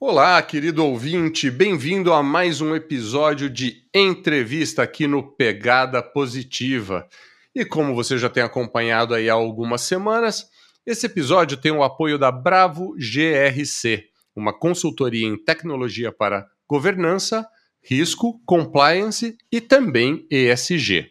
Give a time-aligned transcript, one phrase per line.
[0.00, 7.08] Olá, querido ouvinte, bem-vindo a mais um episódio de entrevista aqui no Pegada Positiva.
[7.52, 10.46] E como você já tem acompanhado aí há algumas semanas,
[10.86, 14.04] esse episódio tem o apoio da Bravo GRC,
[14.36, 17.44] uma consultoria em tecnologia para governança,
[17.82, 21.10] risco, compliance e também ESG.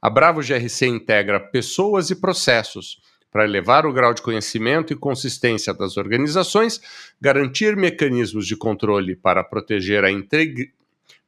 [0.00, 2.96] A Bravo GRC integra pessoas e processos
[3.36, 6.80] para elevar o grau de conhecimento e consistência das organizações,
[7.20, 10.72] garantir mecanismos de controle para proteger a integ...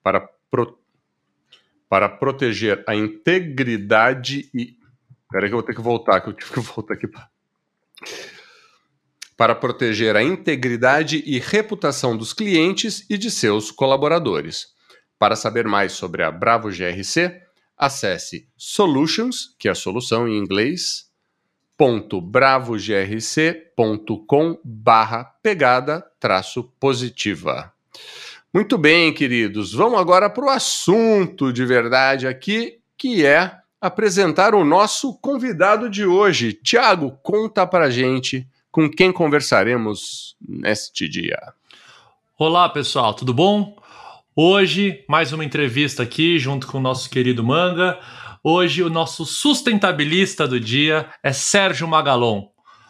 [0.02, 0.78] para, pro...
[1.86, 4.78] para proteger a integridade e
[5.30, 7.06] Peraí que eu vou ter que voltar, que eu tive que voltar aqui
[9.36, 14.68] para proteger a integridade e reputação dos clientes e de seus colaboradores.
[15.18, 17.38] Para saber mais sobre a Bravo GRC,
[17.76, 21.07] acesse solutions, que é a solução em inglês,
[21.78, 27.72] www.bravogrc.com barra pegada traço positiva.
[28.52, 34.64] Muito bem, queridos, vamos agora para o assunto de verdade aqui, que é apresentar o
[34.64, 36.52] nosso convidado de hoje.
[36.52, 41.38] Tiago, conta para gente com quem conversaremos neste dia.
[42.36, 43.76] Olá, pessoal, tudo bom?
[44.34, 48.00] Hoje, mais uma entrevista aqui junto com o nosso querido Manga.
[48.50, 52.46] Hoje, o nosso sustentabilista do dia é Sérgio Magalon.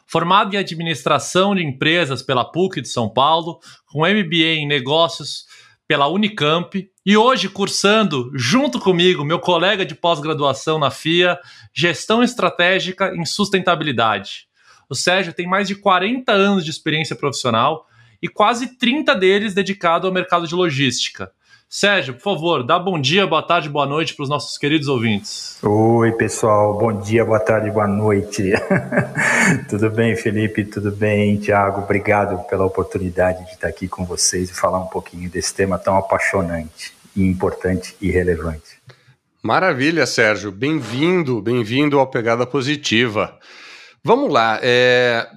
[0.06, 5.46] Formado em administração de empresas pela PUC de São Paulo, com MBA em negócios
[5.88, 11.36] pela Unicamp e hoje cursando junto comigo, meu colega de pós-graduação na FIA,
[11.74, 14.46] Gestão Estratégica em Sustentabilidade.
[14.88, 17.84] O Sérgio tem mais de 40 anos de experiência profissional
[18.22, 21.32] e quase 30 deles dedicado ao mercado de logística.
[21.70, 25.58] Sérgio, por favor, dá bom dia, boa tarde, boa noite para os nossos queridos ouvintes.
[25.62, 28.52] Oi, pessoal, bom dia, boa tarde, boa noite.
[29.68, 30.64] tudo bem, Felipe?
[30.64, 31.82] Tudo bem, Tiago?
[31.82, 35.94] Obrigado pela oportunidade de estar aqui com vocês e falar um pouquinho desse tema tão
[35.98, 38.80] apaixonante, e importante e relevante.
[39.42, 40.50] Maravilha, Sérgio.
[40.50, 43.38] Bem-vindo, bem-vindo ao Pegada Positiva.
[44.02, 45.28] Vamos lá, é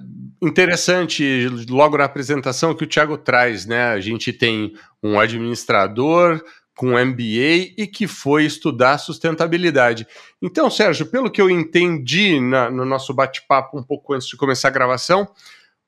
[0.42, 3.84] interessante logo na apresentação que o Thiago traz, né?
[3.84, 6.42] A gente tem um administrador
[6.74, 10.06] com MBA e que foi estudar sustentabilidade.
[10.40, 14.68] Então, Sérgio, pelo que eu entendi na, no nosso bate-papo um pouco antes de começar
[14.68, 15.28] a gravação,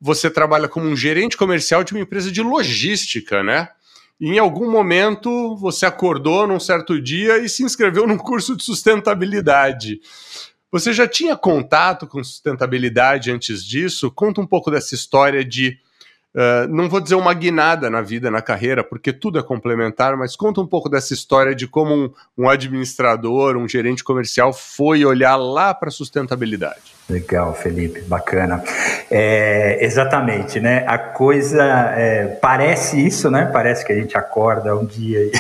[0.01, 3.71] você trabalha como um gerente comercial de uma empresa de logística, né?
[4.21, 8.63] E em algum momento você acordou num certo dia e se inscreveu num curso de
[8.63, 10.01] sustentabilidade.
[10.75, 14.11] Você já tinha contato com sustentabilidade antes disso?
[14.11, 15.79] Conta um pouco dessa história de,
[16.35, 20.35] uh, não vou dizer uma guinada na vida, na carreira, porque tudo é complementar, mas
[20.35, 25.37] conta um pouco dessa história de como um, um administrador, um gerente comercial foi olhar
[25.37, 26.93] lá para a sustentabilidade.
[27.09, 28.61] Legal, Felipe, bacana.
[29.09, 30.85] É, exatamente, né?
[30.89, 31.63] A coisa
[31.97, 33.49] é, parece isso, né?
[33.53, 35.33] Parece que a gente acorda um dia e,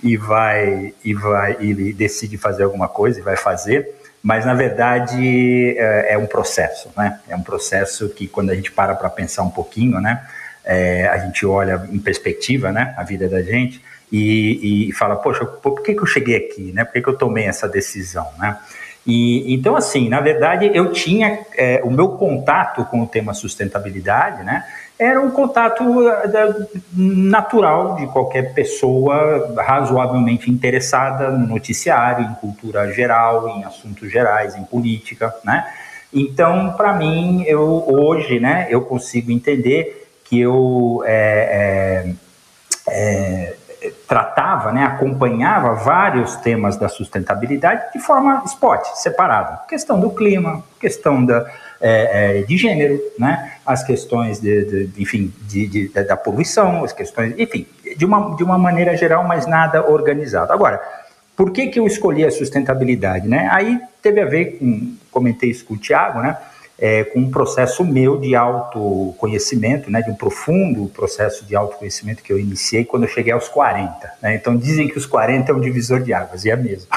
[0.14, 5.76] e vai e vai e decide fazer alguma coisa e vai fazer mas na verdade
[5.76, 7.20] é, é, um processo, né?
[7.28, 10.26] É um processo que quando a gente para para pensar um pouquinho, né?
[10.64, 12.94] É, a gente olha em perspectiva, né?
[12.96, 16.84] A vida da gente e, e fala, poxa, por que, que eu cheguei aqui, né?
[16.84, 18.56] Por que, que eu tomei essa decisão, né?
[19.06, 24.42] E, então, assim, na verdade, eu tinha é, o meu contato com o tema sustentabilidade,
[24.42, 24.64] né?
[24.98, 33.48] era um contato eh, natural de qualquer pessoa razoavelmente interessada no noticiário, em cultura geral,
[33.48, 35.66] em assuntos gerais, em política, né?
[36.12, 42.14] Então, para mim, eu hoje, né, eu consigo entender que eu é,
[42.86, 43.53] é, é,
[44.08, 49.60] tratava, né, acompanhava vários temas da sustentabilidade de forma spot, separada.
[49.68, 51.46] Questão do clima, questão da,
[51.80, 53.54] é, é, de gênero, né?
[53.66, 57.66] as questões de, de enfim, de, de, da poluição, as questões, enfim,
[57.96, 60.52] de uma, de uma maneira geral, mas nada organizado.
[60.52, 60.80] Agora,
[61.36, 63.28] por que, que eu escolhi a sustentabilidade?
[63.28, 63.48] Né?
[63.50, 66.36] Aí teve a ver com, comentei isso com o Tiago, né?
[66.76, 72.32] É, com um processo meu de autoconhecimento, né, de um profundo processo de autoconhecimento que
[72.32, 74.12] eu iniciei quando eu cheguei aos 40.
[74.20, 74.34] Né?
[74.34, 76.88] Então dizem que os 40 é um divisor de águas, e é mesmo.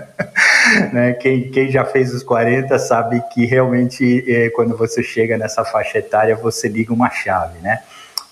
[0.92, 1.14] né?
[1.14, 5.98] Quem, quem já fez os 40 sabe que realmente é, quando você chega nessa faixa
[5.98, 7.80] etária você liga uma chave, né?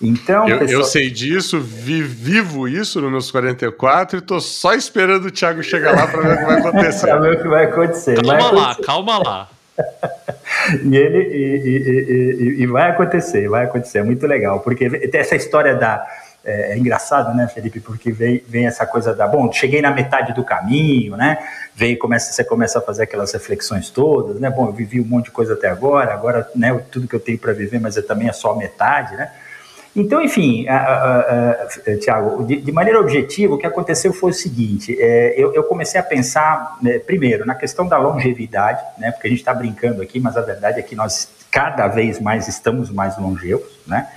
[0.02, 5.26] Então, eu, eu sei disso, vi, vivo isso nos meus 44 e tô só esperando
[5.26, 7.06] o Thiago chegar lá para ver o que vai acontecer.
[7.06, 8.14] para ver o que vai acontecer.
[8.16, 8.86] Calma vai lá, acontecer.
[8.86, 9.48] calma lá.
[10.84, 15.74] e ele e, e, e, vai acontecer, vai acontecer, é muito legal, porque essa história
[15.74, 16.06] da
[16.44, 20.32] é, é, engraçado, né, Felipe, porque vem, vem essa coisa da bom, cheguei na metade
[20.32, 21.38] do caminho, né?
[21.72, 24.50] Vem começa você começa a fazer aquelas reflexões todas, né?
[24.50, 27.38] Bom, eu vivi um monte de coisa até agora, agora, né, tudo que eu tenho
[27.38, 29.30] para viver, mas é também é só a metade, né?
[29.94, 30.64] Então, enfim,
[32.00, 36.00] Tiago, de, de, maneira objetiva, o que aconteceu foi o seguinte: é, eu, eu, comecei
[36.00, 40.18] a pensar, né, primeiro, na questão da longevidade, né, porque a gente está brincando aqui,
[40.18, 44.08] mas a verdade é que nós cada vez mais estamos mais longevos, né?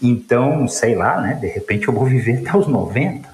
[0.00, 1.34] Então, sei lá, né?
[1.34, 3.28] De repente eu vou viver até os 90.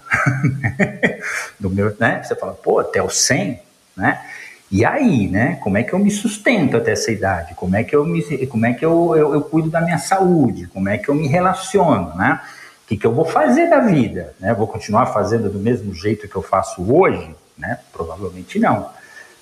[1.61, 2.23] Do meu, né?
[2.23, 3.61] Você fala, pô, até os 100,
[3.95, 4.25] né?
[4.70, 5.56] E aí, né?
[5.62, 7.55] Como é que eu me sustento até essa idade?
[7.55, 10.66] Como é que eu me, como é que eu, eu, eu cuido da minha saúde?
[10.66, 12.40] Como é que eu me relaciono, né?
[12.84, 14.34] O que, que eu vou fazer da vida?
[14.38, 14.52] Né?
[14.52, 17.34] Vou continuar fazendo do mesmo jeito que eu faço hoje?
[17.56, 17.78] Né?
[17.93, 18.90] Provavelmente não.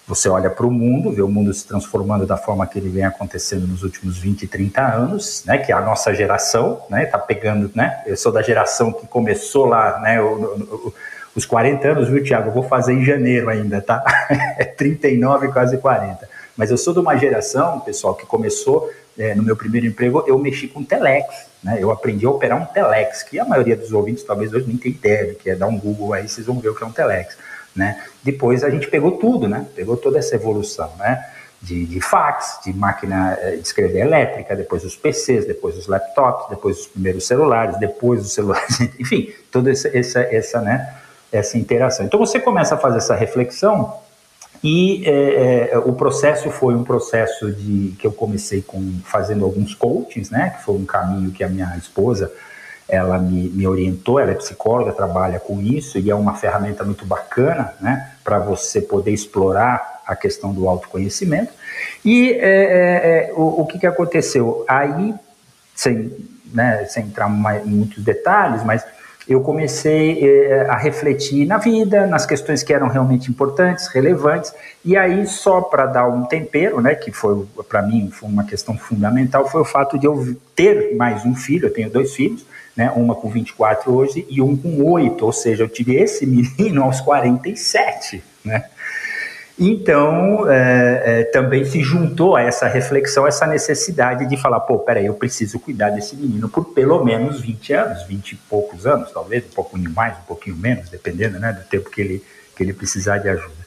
[0.06, 3.04] Você olha para o mundo, vê o mundo se transformando da forma que ele vem
[3.04, 7.70] acontecendo nos últimos 20, 30 anos, né, que é a nossa geração, né, tá pegando,
[7.72, 10.19] né, eu sou da geração que começou lá, né,
[11.34, 12.50] os 40 anos, viu, Tiago?
[12.50, 14.02] Eu vou fazer em janeiro ainda, tá?
[14.58, 16.29] É 39, quase 40.
[16.56, 20.38] Mas eu sou de uma geração, pessoal, que começou é, no meu primeiro emprego, eu
[20.38, 21.26] mexi com telex,
[21.62, 21.79] né?
[21.81, 24.94] Eu aprendi a operar um telex, que a maioria dos ouvintes talvez hoje nem tenha
[24.94, 25.55] ideia que é.
[25.55, 27.37] Dar um Google aí, vocês vão ver o que é um telex,
[27.75, 28.02] né?
[28.23, 29.67] Depois a gente pegou tudo, né?
[29.75, 31.26] Pegou toda essa evolução, né?
[31.61, 36.50] De, de, fax, de máquina é, de escrever elétrica, depois os PCs, depois os laptops,
[36.50, 41.01] depois os primeiros celulares, depois os celulares, enfim, toda essa, essa, essa né?
[41.32, 42.05] Essa interação.
[42.05, 43.99] Então você começa a fazer essa reflexão
[44.62, 49.75] e é, é, o processo foi um processo de que eu comecei com fazendo alguns
[49.75, 50.50] coachings, né?
[50.50, 52.31] Que foi um caminho que a minha esposa
[52.88, 54.20] ela me, me orientou.
[54.20, 58.12] Ela é psicóloga, trabalha com isso e é uma ferramenta muito bacana, né?
[58.23, 61.52] Para você poder explorar a questão do autoconhecimento.
[62.05, 64.64] E é, é, é o, o que, que aconteceu?
[64.69, 65.12] Aí,
[65.75, 66.12] sem,
[66.52, 68.84] né, sem entrar mais, em muitos detalhes, mas
[69.28, 74.52] eu comecei eh, a refletir na vida, nas questões que eram realmente importantes, relevantes,
[74.84, 78.76] e aí só para dar um tempero, né, que foi para mim foi uma questão
[78.76, 82.44] fundamental, foi o fato de eu ter mais um filho, eu tenho dois filhos,
[82.76, 86.82] né, uma com 24 hoje e um com 8, ou seja, eu tive esse menino
[86.82, 88.64] aos 47, né?
[89.58, 95.06] Então, é, é, também se juntou a essa reflexão, essa necessidade de falar, pô, peraí,
[95.06, 99.44] eu preciso cuidar desse menino por pelo menos 20 anos, 20 e poucos anos, talvez,
[99.44, 102.25] um pouquinho mais, um pouquinho menos, dependendo né, do tempo que ele,
[102.56, 103.62] que ele precisar de ajuda.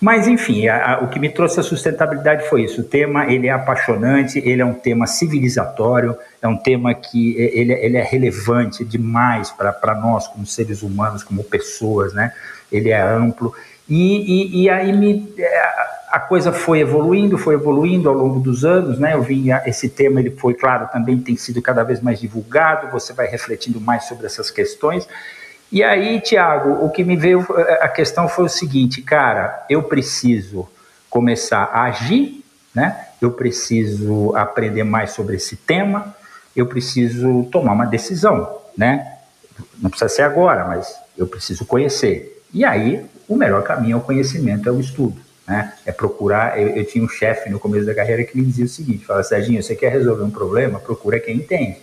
[0.00, 2.80] Mas, enfim, a, a, o que me trouxe a sustentabilidade foi isso.
[2.80, 7.72] O tema, ele é apaixonante, ele é um tema civilizatório, é um tema que ele,
[7.72, 12.32] ele é relevante demais para nós como seres humanos, como pessoas, né?
[12.70, 13.54] Ele é amplo
[13.88, 18.64] e, e, e aí me, é, a coisa foi evoluindo, foi evoluindo ao longo dos
[18.64, 19.14] anos, né?
[19.14, 23.12] Eu vi esse tema, ele foi, claro, também tem sido cada vez mais divulgado, você
[23.12, 25.08] vai refletindo mais sobre essas questões.
[25.72, 27.44] E aí, Tiago, o que me veio,
[27.80, 30.68] a questão foi o seguinte, cara, eu preciso
[31.10, 33.08] começar a agir, né?
[33.20, 36.14] Eu preciso aprender mais sobre esse tema,
[36.54, 39.18] eu preciso tomar uma decisão, né?
[39.78, 42.40] Não precisa ser agora, mas eu preciso conhecer.
[42.54, 45.20] E aí, o melhor caminho ao conhecimento é o estudo.
[45.46, 45.74] Né?
[45.84, 46.58] É procurar.
[46.58, 49.22] Eu, eu tinha um chefe no começo da carreira que me dizia o seguinte: fala,
[49.24, 50.78] Serginho, você quer resolver um problema?
[50.78, 51.78] Procura quem entende.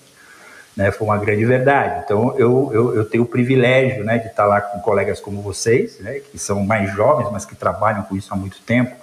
[0.75, 2.01] Né, foi uma grande verdade.
[2.05, 5.99] Então, eu, eu, eu, tenho o privilégio né, de estar lá com colegas como vocês,
[5.99, 8.95] né, que são mais jovens, mas que trabalham com isso há muito tempo.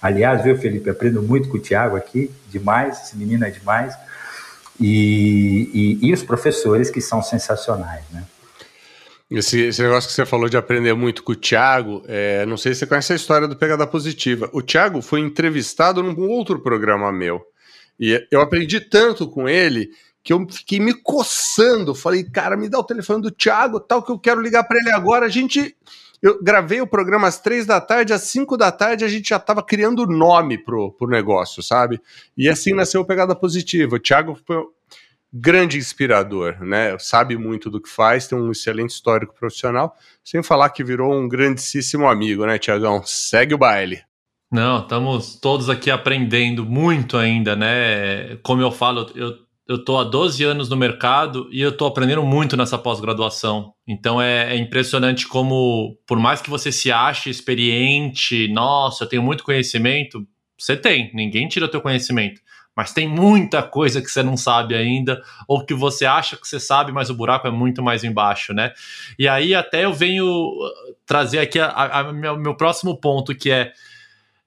[0.00, 3.98] Aliás, viu, Felipe, aprendo muito com o Tiago aqui, demais, esse menino é demais.
[4.78, 8.04] E, e, e os professores que são sensacionais.
[8.12, 8.22] Né?
[9.30, 12.72] Esse, esse, negócio que você falou de aprender muito com o Thiago, é, não sei
[12.72, 14.48] se você conhece a história do Pegada Positiva.
[14.54, 17.44] O Thiago foi entrevistado num outro programa meu.
[18.00, 19.90] E eu aprendi tanto com ele
[20.22, 21.94] que eu fiquei me coçando.
[21.94, 24.90] Falei, cara, me dá o telefone do Thiago, tal, que eu quero ligar para ele
[24.90, 25.26] agora.
[25.26, 25.76] A gente.
[26.20, 29.36] Eu gravei o programa às três da tarde, às cinco da tarde a gente já
[29.36, 32.00] estava criando nome pro, pro negócio, sabe?
[32.36, 33.94] E assim nasceu o Pegada Positiva.
[33.94, 34.36] O Thiago
[35.32, 36.96] grande inspirador, né?
[36.98, 39.94] Sabe muito do que faz, tem um excelente histórico profissional,
[40.24, 43.02] sem falar que virou um grandíssimo amigo, né, Tiagão?
[43.04, 44.02] Segue o baile.
[44.50, 48.36] Não, estamos todos aqui aprendendo muito ainda, né?
[48.36, 49.34] Como eu falo, eu,
[49.68, 53.74] eu tô há 12 anos no mercado e eu tô aprendendo muito nessa pós-graduação.
[53.86, 59.22] Então é, é impressionante como, por mais que você se ache experiente, nossa, eu tenho
[59.22, 60.26] muito conhecimento,
[60.58, 62.40] Você tem, ninguém tira teu conhecimento.
[62.76, 66.60] Mas tem muita coisa que você não sabe ainda, ou que você acha que você
[66.60, 68.72] sabe, mas o buraco é muito mais embaixo, né?
[69.18, 73.72] E aí até eu venho uh, trazer aqui a meu, meu próximo ponto, que é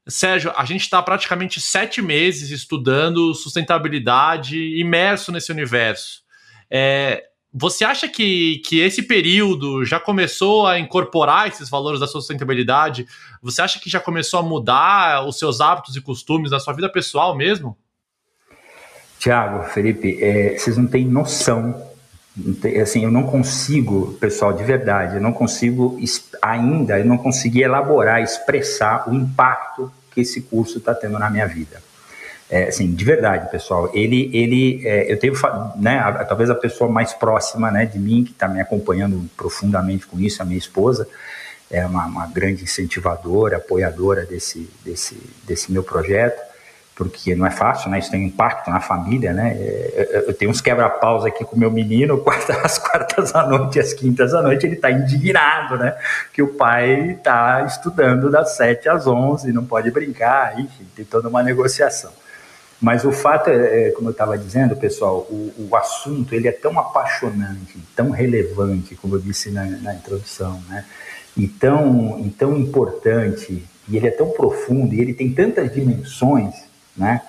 [0.07, 6.21] Sérgio, a gente está praticamente sete meses estudando sustentabilidade, imerso nesse universo.
[6.69, 7.23] É,
[7.53, 13.05] você acha que, que esse período já começou a incorporar esses valores da sustentabilidade?
[13.41, 16.89] Você acha que já começou a mudar os seus hábitos e costumes na sua vida
[16.89, 17.77] pessoal mesmo?
[19.19, 21.89] Tiago, Felipe, é, vocês não têm noção.
[22.81, 25.99] Assim, eu não consigo, pessoal, de verdade, eu não consigo
[26.41, 31.45] ainda, eu não consegui elaborar, expressar o impacto que esse curso está tendo na minha
[31.45, 31.83] vida.
[32.51, 35.33] É, assim, de verdade, pessoal, ele, ele, é, eu tenho,
[35.77, 40.05] né, a, talvez a pessoa mais próxima, né, de mim, que está me acompanhando profundamente
[40.05, 41.07] com isso, a minha esposa,
[41.71, 45.17] é uma, uma grande incentivadora, apoiadora desse, desse,
[45.47, 46.41] desse meu projeto,
[46.93, 47.99] porque não é fácil, né?
[47.99, 49.53] Isso tem impacto na família, né?
[49.55, 53.93] É, eu tenho uns quebra-paus aqui com meu menino, quarta, às quartas à noite, às
[53.93, 55.95] quintas à noite, ele está indignado, né?
[56.33, 61.29] Que o pai está estudando das sete às onze, não pode brincar, enfim, tem toda
[61.29, 62.11] uma negociação.
[62.81, 66.51] Mas o fato é, é como eu estava dizendo, pessoal, o, o, assunto ele é
[66.51, 70.83] tão apaixonante, tão relevante, como eu disse na, na introdução, né?
[71.37, 76.55] E tão, e tão importante, e ele é tão profundo, e ele tem tantas dimensões,
[76.97, 77.21] né?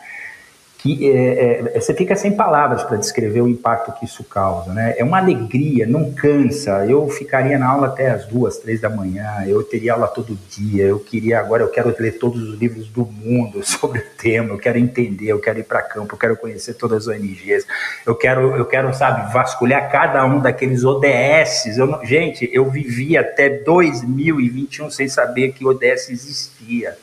[0.83, 4.97] Que é, é, você fica sem palavras para descrever o impacto que isso causa, né?
[4.99, 6.85] É uma alegria, não cansa.
[6.87, 9.45] Eu ficaria na aula até as duas, três da manhã.
[9.47, 10.85] Eu teria aula todo dia.
[10.85, 14.49] Eu queria agora, eu quero ler todos os livros do mundo sobre o tema.
[14.49, 15.29] Eu quero entender.
[15.29, 16.17] Eu quero ir para campo.
[16.17, 17.65] Eu quero conhecer todas as ONGs.
[18.05, 21.79] Eu quero, eu quero, sabe, vasculhar cada um daqueles ODS.
[21.79, 26.97] Eu, gente, eu vivi até 2021 sem saber que ODS existia.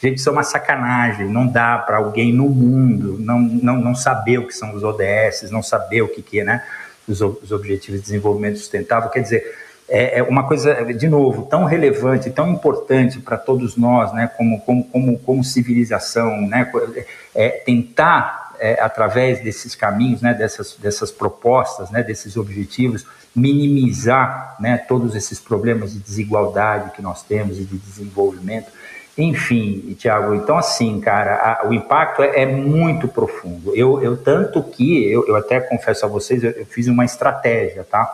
[0.00, 1.26] Gente, isso é uma sacanagem.
[1.26, 5.50] Não dá para alguém no mundo não, não, não saber o que são os ODS,
[5.50, 6.64] não saber o que, que é, né?
[7.08, 9.10] Os, os Objetivos de Desenvolvimento Sustentável.
[9.10, 14.12] Quer dizer, é, é uma coisa, de novo, tão relevante, tão importante para todos nós,
[14.12, 14.30] né?
[14.36, 16.70] Como, como, como, como civilização, né?
[17.34, 20.32] É, tentar, é, através desses caminhos, né?
[20.32, 22.04] Dessas, dessas propostas, né?
[22.04, 24.76] Desses objetivos, minimizar, né?
[24.76, 28.77] Todos esses problemas de desigualdade que nós temos e de desenvolvimento
[29.18, 33.74] enfim, Tiago, então assim, cara, a, o impacto é, é, muito profundo.
[33.74, 37.84] Eu, eu tanto que, eu, eu até confesso a vocês, eu, eu, fiz uma estratégia,
[37.84, 38.08] tá?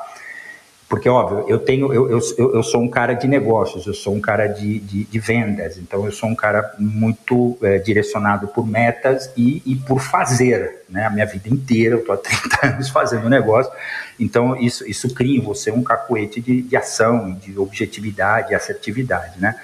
[0.88, 4.20] Porque, óbvio, eu tenho, eu, eu, eu sou um cara de negócios, eu sou um
[4.20, 9.30] cara de, de, de vendas, então eu sou um cara muito é, direcionado por metas
[9.36, 11.04] e, e por fazer, né?
[11.04, 13.70] A minha vida inteira, eu estou há 30 anos fazendo negócio,
[14.18, 19.54] então isso, isso cria em você um cacuete de, de ação, de objetividade, assertividade, né?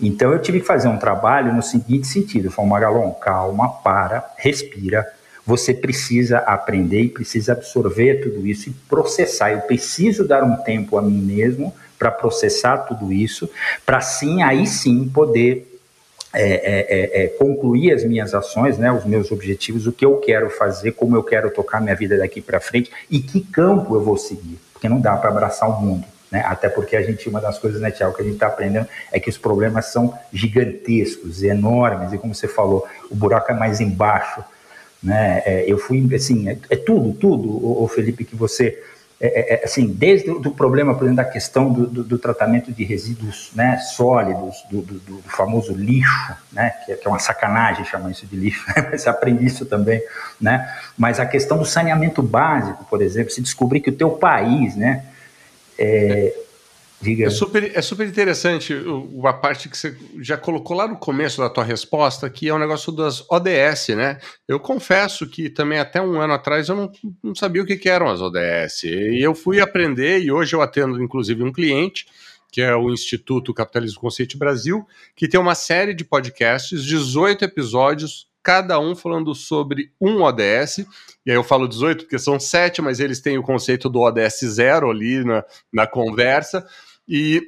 [0.00, 5.06] Então eu tive que fazer um trabalho no seguinte sentido: falei, Magalon, calma, para, respira.
[5.46, 9.52] Você precisa aprender e precisa absorver tudo isso e processar.
[9.52, 13.48] Eu preciso dar um tempo a mim mesmo para processar tudo isso,
[13.84, 15.74] para sim, aí sim, poder
[16.34, 20.16] é, é, é, é, concluir as minhas ações, né, os meus objetivos, o que eu
[20.16, 24.02] quero fazer, como eu quero tocar minha vida daqui para frente e que campo eu
[24.02, 26.04] vou seguir, porque não dá para abraçar o mundo.
[26.30, 26.42] Né?
[26.44, 29.20] Até porque a gente, uma das coisas, né, Tiago, que a gente está aprendendo é
[29.20, 34.42] que os problemas são gigantescos, enormes, e como você falou, o buraco é mais embaixo.
[35.02, 35.42] Né?
[35.44, 38.82] É, eu fui, assim, é, é tudo, tudo, o, Felipe, que você.
[39.20, 42.72] É, é, é, assim, desde o problema, por exemplo, da questão do, do, do tratamento
[42.72, 47.84] de resíduos né, sólidos, do, do, famoso lixo, né, que, é, que é uma sacanagem
[47.84, 50.02] chamar isso de lixo, você aprende isso também,
[50.40, 54.74] né, mas a questão do saneamento básico, por exemplo, se descobrir que o teu país,
[54.74, 55.04] né,
[55.78, 56.34] é,
[57.00, 57.26] diga.
[57.26, 58.74] É super, é super interessante
[59.24, 62.56] a parte que você já colocou lá no começo da tua resposta, que é o
[62.56, 64.18] um negócio das ODS, né?
[64.48, 67.88] Eu confesso que também até um ano atrás eu não, não sabia o que, que
[67.88, 68.84] eram as ODS.
[68.84, 72.06] E eu fui aprender, e hoje eu atendo inclusive um cliente
[72.54, 78.28] que é o Instituto Capitalismo Consciente Brasil, que tem uma série de podcasts, 18 episódios
[78.44, 80.78] cada um falando sobre um ODS.
[81.24, 84.40] E aí eu falo 18 porque são sete, mas eles têm o conceito do ODS
[84.44, 86.64] zero ali na, na conversa.
[87.08, 87.42] E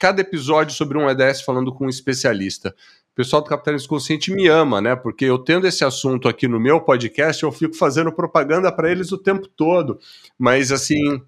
[0.00, 2.74] cada episódio sobre um ODS falando com um especialista.
[3.12, 4.96] O pessoal do Capitalismo Consciente me ama, né?
[4.96, 9.12] Porque eu tendo esse assunto aqui no meu podcast, eu fico fazendo propaganda para eles
[9.12, 9.98] o tempo todo.
[10.38, 11.20] Mas assim,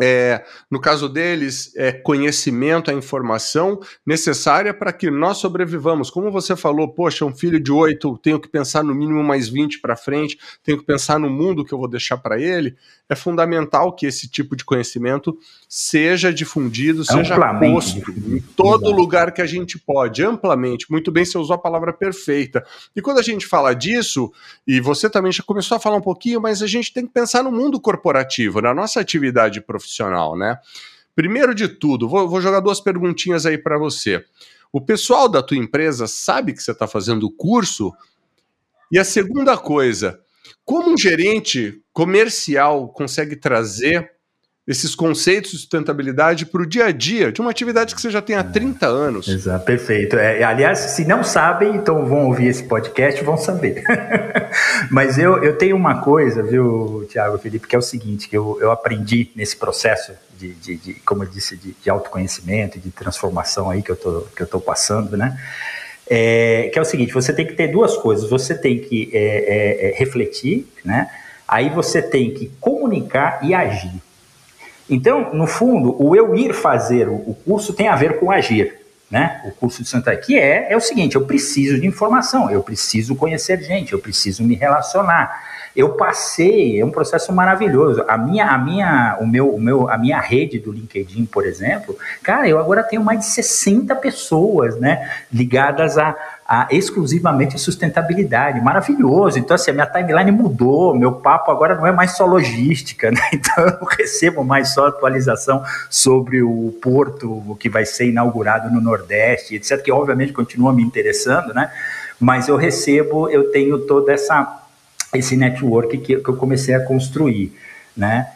[0.00, 6.10] é, no caso deles, é conhecimento, a informação necessária para que nós sobrevivamos.
[6.10, 9.80] Como você falou, poxa, um filho de oito, tenho que pensar no mínimo mais 20
[9.80, 12.76] para frente, tenho que pensar no mundo que eu vou deixar para ele.
[13.08, 15.38] É fundamental que esse tipo de conhecimento
[15.68, 20.90] seja difundido, seja posto em todo lugar que a gente pode, amplamente.
[20.90, 22.66] Muito bem, você usou a palavra perfeita.
[22.94, 24.32] E quando a gente fala disso,
[24.66, 27.44] e você também já começou a falar um pouquinho, mas a gente tem que pensar
[27.44, 30.58] no mundo corporativo, na nossa atividade profissional profissional, né?
[31.14, 34.24] Primeiro de tudo, vou, vou jogar duas perguntinhas aí para você.
[34.72, 37.92] O pessoal da tua empresa sabe que você está fazendo o curso?
[38.92, 40.20] E a segunda coisa,
[40.64, 44.10] como um gerente comercial consegue trazer
[44.66, 48.20] esses conceitos de sustentabilidade para o dia a dia de uma atividade que você já
[48.20, 49.28] tem há 30 anos.
[49.28, 50.16] Exato, perfeito.
[50.16, 53.84] É, aliás, se não sabem, então vão ouvir esse podcast vão saber.
[54.90, 58.58] Mas eu, eu tenho uma coisa, viu, Tiago Felipe, que é o seguinte, que eu,
[58.60, 63.70] eu aprendi nesse processo de, de, de como eu disse, de, de autoconhecimento, de transformação
[63.70, 65.38] aí que eu tô, que eu tô passando, né?
[66.08, 69.18] É, que é o seguinte, você tem que ter duas coisas, você tem que é,
[69.18, 71.08] é, é refletir, né?
[71.48, 74.02] Aí você tem que comunicar e agir.
[74.88, 78.86] Então, no fundo, o eu ir fazer o curso tem a ver com agir.
[79.10, 79.40] Né?
[79.44, 83.14] O curso de Santa que é, é o seguinte: eu preciso de informação, eu preciso
[83.14, 85.44] conhecer gente, eu preciso me relacionar.
[85.76, 88.02] Eu passei, é um processo maravilhoso.
[88.08, 91.96] A minha, a minha, o meu, o meu, a minha rede do LinkedIn, por exemplo,
[92.22, 96.16] cara, eu agora tenho mais de 60 pessoas, né, ligadas a
[96.48, 98.60] a exclusivamente sustentabilidade.
[98.60, 99.38] Maravilhoso.
[99.38, 103.20] Então, assim, a minha timeline mudou, meu papo agora não é mais só logística, né?
[103.32, 108.80] Então, eu não recebo mais só atualização sobre o porto que vai ser inaugurado no
[108.80, 111.70] Nordeste, etc., que obviamente continua me interessando, né?
[112.20, 114.62] Mas eu recebo, eu tenho toda essa
[115.14, 117.56] esse network que, que eu comecei a construir,
[117.96, 118.28] né?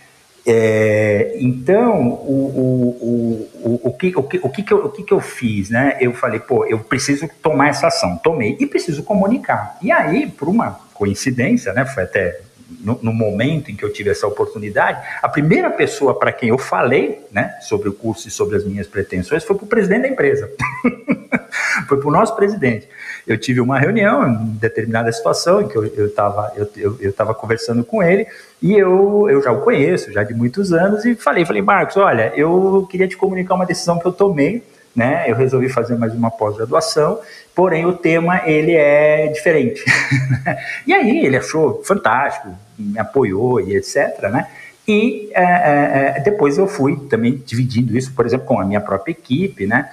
[0.46, 5.02] É, então, o, o, o, o, que, o, que, o, que, que eu, o que,
[5.02, 5.70] que eu fiz?
[5.70, 5.96] Né?
[6.00, 8.16] Eu falei, pô, eu preciso tomar essa ação.
[8.18, 9.78] Tomei e preciso comunicar.
[9.82, 12.40] E aí, por uma coincidência, né, foi até
[12.80, 16.58] no, no, momento em que eu tive essa oportunidade, a primeira pessoa para quem eu
[16.58, 20.08] falei né, sobre o curso e sobre as minhas pretensões foi para o presidente da
[20.08, 20.50] empresa.
[21.88, 22.88] foi para o nosso presidente
[23.26, 27.34] eu tive uma reunião em determinada situação em que eu estava eu eu, eu, eu
[27.34, 28.26] conversando com ele
[28.60, 32.32] e eu, eu já o conheço, já de muitos anos, e falei, falei, Marcos, olha,
[32.36, 34.62] eu queria te comunicar uma decisão que eu tomei,
[34.94, 35.24] né?
[35.28, 37.20] Eu resolvi fazer mais uma pós-graduação,
[37.54, 39.82] porém o tema ele é diferente.
[40.86, 42.48] e aí ele achou fantástico,
[42.80, 44.46] me apoiou e etc, né?
[44.88, 48.80] E é, é, é, depois eu fui também dividindo isso, por exemplo, com a minha
[48.80, 49.88] própria equipe, né?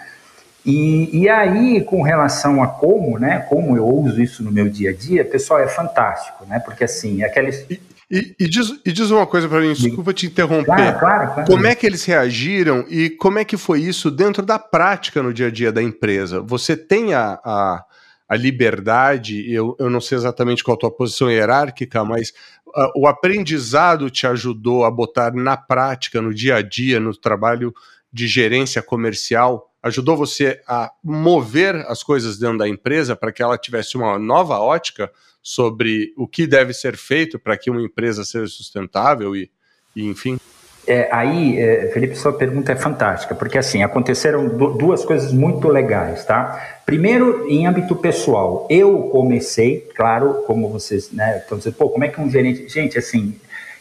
[0.65, 4.89] E, e aí, com relação a como, né, como eu uso isso no meu dia
[4.89, 6.60] a dia, pessoal, é fantástico, né?
[6.60, 7.65] Porque assim, aqueles.
[7.69, 10.65] E, e, e, diz, e diz uma coisa para mim, desculpa te interromper.
[10.65, 11.47] Claro, claro, claro.
[11.47, 15.34] Como é que eles reagiram e como é que foi isso dentro da prática no
[15.34, 16.41] dia a dia da empresa?
[16.41, 17.84] Você tem a, a,
[18.27, 22.33] a liberdade, eu, eu não sei exatamente qual a tua posição hierárquica, mas
[22.67, 27.73] uh, o aprendizado te ajudou a botar na prática, no dia a dia, no trabalho
[28.11, 33.57] de gerência comercial, ajudou você a mover as coisas dentro da empresa para que ela
[33.57, 35.11] tivesse uma nova ótica
[35.41, 39.49] sobre o que deve ser feito para que uma empresa seja sustentável e,
[39.95, 40.37] e enfim?
[40.88, 46.23] É, aí, é, Felipe, sua pergunta é fantástica, porque assim, aconteceram duas coisas muito legais,
[46.23, 46.80] tá?
[46.86, 52.08] Primeiro, em âmbito pessoal, eu comecei, claro, como vocês, né, estão dizendo, pô, como é
[52.08, 53.36] que um gerente, gente, assim,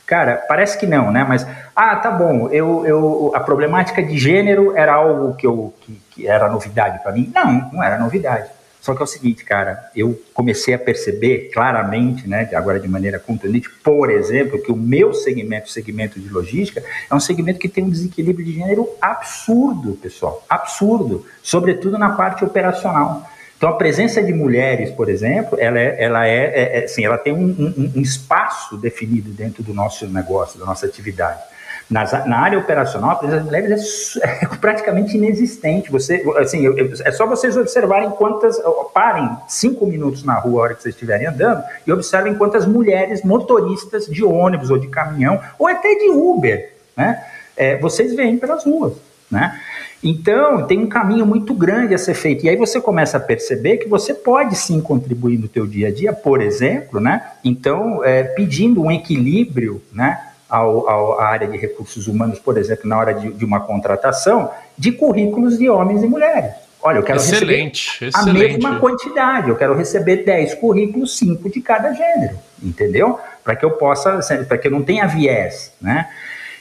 [0.06, 1.26] Cara, parece que não, né?
[1.28, 6.00] Mas, ah, tá bom, eu, eu, a problemática de gênero era algo que, eu, que,
[6.10, 7.30] que era novidade para mim?
[7.34, 8.48] Não, não era novidade.
[8.86, 13.18] Só que é o seguinte, cara, eu comecei a perceber claramente, né, agora de maneira
[13.18, 17.68] contundente, por exemplo, que o meu segmento, o segmento de logística, é um segmento que
[17.68, 23.28] tem um desequilíbrio de gênero absurdo, pessoal, absurdo, sobretudo na parte operacional.
[23.56, 27.32] Então, a presença de mulheres, por exemplo, ela, é, ela, é, é, assim, ela tem
[27.32, 31.40] um, um, um, espaço definido dentro do nosso negócio, da nossa atividade.
[31.88, 35.90] Nas, na área operacional, a presença de mulheres é, é praticamente inexistente.
[35.90, 38.60] Você, assim, eu, eu, é só vocês observarem quantas.
[38.92, 43.22] Parem cinco minutos na rua, a hora que vocês estiverem andando, e observem quantas mulheres
[43.22, 47.22] motoristas de ônibus ou de caminhão, ou até de Uber, né,
[47.56, 48.94] é, vocês veem pelas ruas.
[49.30, 49.60] Né?
[50.02, 52.46] Então, tem um caminho muito grande a ser feito.
[52.46, 55.92] E aí você começa a perceber que você pode sim contribuir no teu dia a
[55.92, 57.32] dia, por exemplo, né?
[57.42, 60.32] Então, é, pedindo um equilíbrio, né?
[60.48, 64.48] Ao, ao, à área de recursos humanos, por exemplo, na hora de, de, uma contratação,
[64.78, 66.52] de currículos de homens e mulheres.
[66.80, 68.54] Olha, eu quero excelente, receber excelente.
[68.54, 73.18] a mesma quantidade, eu quero receber 10 currículos, 5 de cada gênero, entendeu?
[73.42, 76.08] Para que eu possa, para que eu não tenha viés, né?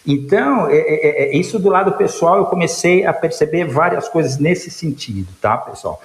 [0.07, 4.69] Então, é, é, é, isso do lado pessoal, eu comecei a perceber várias coisas nesse
[4.69, 5.99] sentido, tá, pessoal?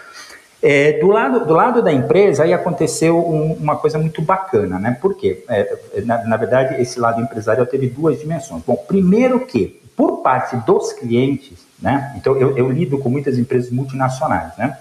[0.63, 4.97] É, do, lado, do lado da empresa, aí aconteceu um, uma coisa muito bacana, né?
[5.01, 5.43] Por quê?
[5.49, 8.63] É, na, na, verdade, esse lado empresarial teve duas dimensões.
[8.67, 12.15] Bom, primeiro que, por parte dos clientes, né?
[12.17, 14.77] Então, eu, eu lido com muitas empresas multinacionais, né?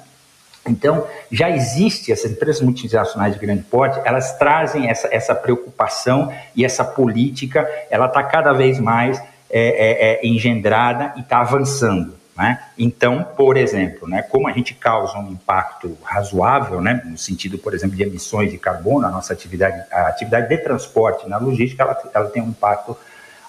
[0.67, 6.65] Então, já existe, essas empresas multinacionais de grande porte, elas trazem essa, essa preocupação e
[6.65, 9.17] essa política, ela está cada vez mais
[9.49, 12.18] é, é, é engendrada e está avançando.
[12.39, 12.57] Né?
[12.77, 17.73] Então, por exemplo, né, como a gente causa um impacto razoável, né, no sentido, por
[17.73, 22.01] exemplo, de emissões de carbono, a nossa atividade, a atividade de transporte na logística, ela,
[22.13, 22.95] ela tem um impacto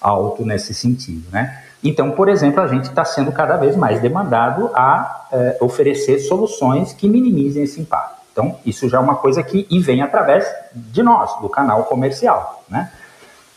[0.01, 1.31] alto nesse sentido.
[1.31, 1.63] Né?
[1.85, 6.93] Então, por exemplo, a gente está sendo cada vez mais demandado a é, oferecer soluções
[6.93, 8.17] que minimizem esse impacto.
[8.33, 12.65] Então, isso já é uma coisa que e vem através de nós, do canal comercial.
[12.69, 12.91] Né?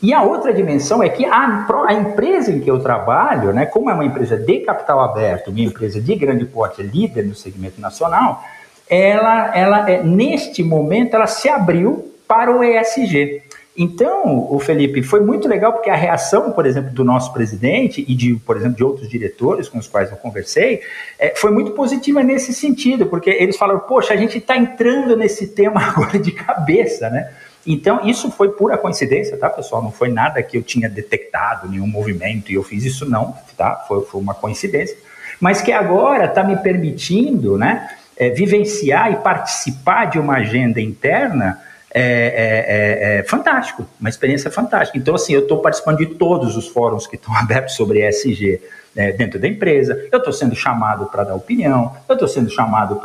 [0.03, 3.89] E a outra dimensão é que a, a, empresa em que eu trabalho, né, como
[3.89, 8.43] é uma empresa de capital aberto, uma empresa de grande porte, líder no segmento nacional,
[8.89, 13.43] ela, ela é, neste momento, ela se abriu para o ESG.
[13.77, 18.13] Então, o Felipe, foi muito legal porque a reação, por exemplo, do nosso presidente e
[18.13, 20.81] de, por exemplo, de outros diretores com os quais eu conversei,
[21.17, 25.47] é, foi muito positiva nesse sentido, porque eles falaram, poxa, a gente está entrando nesse
[25.47, 27.31] tema agora de cabeça, né?
[27.65, 29.81] Então, isso foi pura coincidência, tá, pessoal?
[29.81, 33.83] Não foi nada que eu tinha detectado, nenhum movimento, e eu fiz isso, não, tá?
[33.87, 34.97] Foi, foi uma coincidência.
[35.39, 41.59] Mas que agora está me permitindo, né, é, vivenciar e participar de uma agenda interna
[41.95, 44.97] é, é, é, é fantástico, uma experiência fantástica.
[44.97, 48.61] Então, assim, eu estou participando de todos os fóruns que estão abertos sobre ESG
[48.95, 52.95] né, dentro da empresa, eu estou sendo chamado para dar opinião, eu estou sendo chamado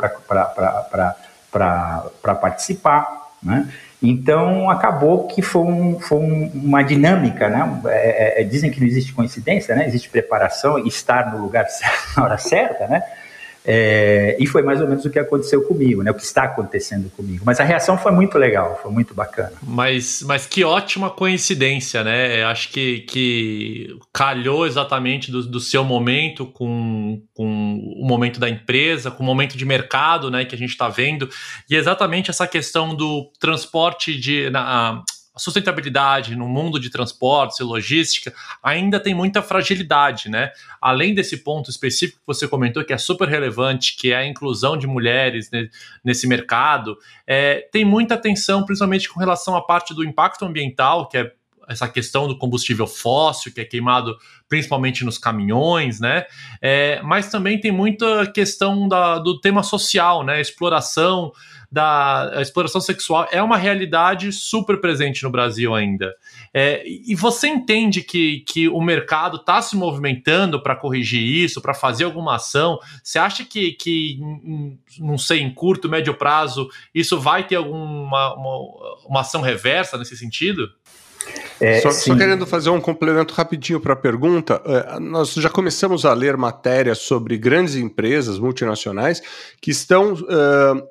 [1.51, 3.67] para participar, né?
[4.01, 7.81] Então, acabou que foi, um, foi uma dinâmica, né?
[7.87, 9.85] É, é, é, dizem que não existe coincidência, né?
[9.85, 13.03] Existe preparação e estar no lugar certo na hora certa, né?
[13.65, 16.11] É, e foi mais ou menos o que aconteceu comigo, né?
[16.11, 17.43] O que está acontecendo comigo.
[17.45, 19.53] Mas a reação foi muito legal, foi muito bacana.
[19.61, 22.43] Mas, mas que ótima coincidência, né?
[22.43, 29.11] Acho que, que calhou exatamente do, do seu momento com, com o momento da empresa,
[29.11, 30.45] com o momento de mercado, né?
[30.45, 31.29] Que a gente está vendo.
[31.69, 34.49] E exatamente essa questão do transporte de.
[34.49, 35.03] Na, a
[35.37, 40.51] sustentabilidade no mundo de transportes e logística ainda tem muita fragilidade, né?
[40.81, 44.77] Além desse ponto específico que você comentou, que é super relevante, que é a inclusão
[44.77, 45.49] de mulheres
[46.03, 51.17] nesse mercado, é, tem muita atenção, principalmente com relação à parte do impacto ambiental, que
[51.17, 51.31] é
[51.69, 56.25] essa questão do combustível fóssil, que é queimado principalmente nos caminhões, né?
[56.61, 60.41] É, mas também tem muita questão da, do tema social, né?
[60.41, 61.31] Exploração
[61.71, 66.15] da exploração sexual é uma realidade super presente no Brasil ainda.
[66.51, 71.75] É, e você entende que, que o mercado está se movimentando para corrigir isso, para
[71.75, 72.79] fazer alguma ação?
[73.03, 74.19] Você acha que, que,
[74.97, 80.17] não sei, em curto, médio prazo, isso vai ter alguma uma, uma ação reversa nesse
[80.17, 80.71] sentido?
[81.59, 86.05] É, só, só, querendo fazer um complemento rapidinho para a pergunta, é, nós já começamos
[86.05, 89.21] a ler matérias sobre grandes empresas multinacionais
[89.61, 90.87] que estão uh,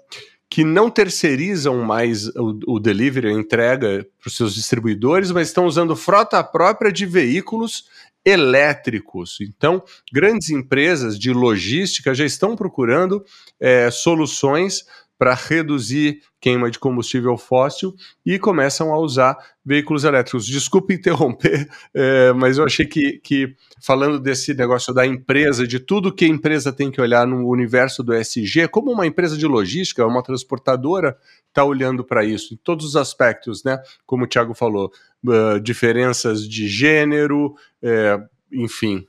[0.50, 5.66] que não terceirizam mais o, o delivery, a entrega para os seus distribuidores, mas estão
[5.66, 7.84] usando frota própria de veículos
[8.24, 9.38] elétricos.
[9.40, 13.24] Então, grandes empresas de logística já estão procurando
[13.60, 14.84] é, soluções
[15.18, 20.46] para reduzir queima de combustível fóssil e começam a usar veículos elétricos.
[20.46, 26.14] Desculpe interromper, é, mas eu achei que, que, falando desse negócio da empresa, de tudo
[26.14, 30.06] que a empresa tem que olhar no universo do SG, como uma empresa de logística,
[30.06, 31.16] uma transportadora,
[31.48, 33.82] está olhando para isso, em todos os aspectos, né?
[34.06, 34.92] Como o Thiago falou,
[35.26, 38.16] uh, diferenças de gênero, é,
[38.52, 39.06] enfim,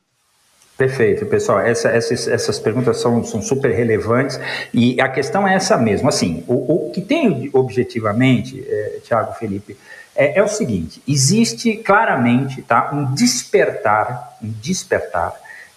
[0.80, 1.60] Perfeito, pessoal.
[1.60, 4.40] Essa, essas, essas perguntas são, são super relevantes
[4.74, 6.08] e a questão é essa mesmo.
[6.08, 9.76] Assim, o, o que tem objetivamente, é, Tiago Felipe,
[10.16, 15.34] é, é, o seguinte: existe claramente tá, um despertar, um despertar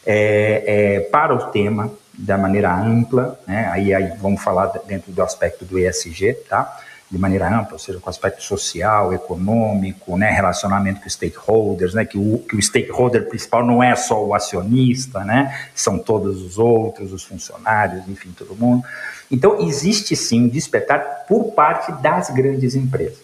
[0.06, 3.68] é para o tema da maneira ampla, né?
[3.72, 6.78] aí, aí vamos falar dentro do aspecto do ESG, tá?
[7.12, 12.16] De maneira ampla, ou seja, com aspecto social, econômico, né, relacionamento com stakeholders, né, que
[12.16, 17.12] o, que o stakeholder principal não é só o acionista, né, são todos os outros,
[17.12, 18.82] os funcionários, enfim, todo mundo.
[19.30, 23.20] Então, existe sim um despertar por parte das grandes empresas.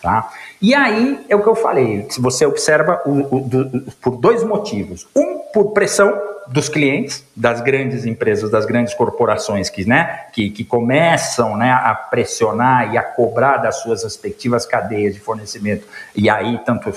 [0.00, 0.30] Tá?
[0.62, 4.42] E aí é o que eu falei, se você observa o, o, do, por dois
[4.42, 5.06] motivos.
[5.14, 6.16] Um, por pressão
[6.46, 11.96] dos clientes, das grandes empresas, das grandes corporações que, né, que, que começam né, a
[11.96, 16.92] pressionar e a cobrar das suas respectivas cadeias de fornecimento, e aí tanto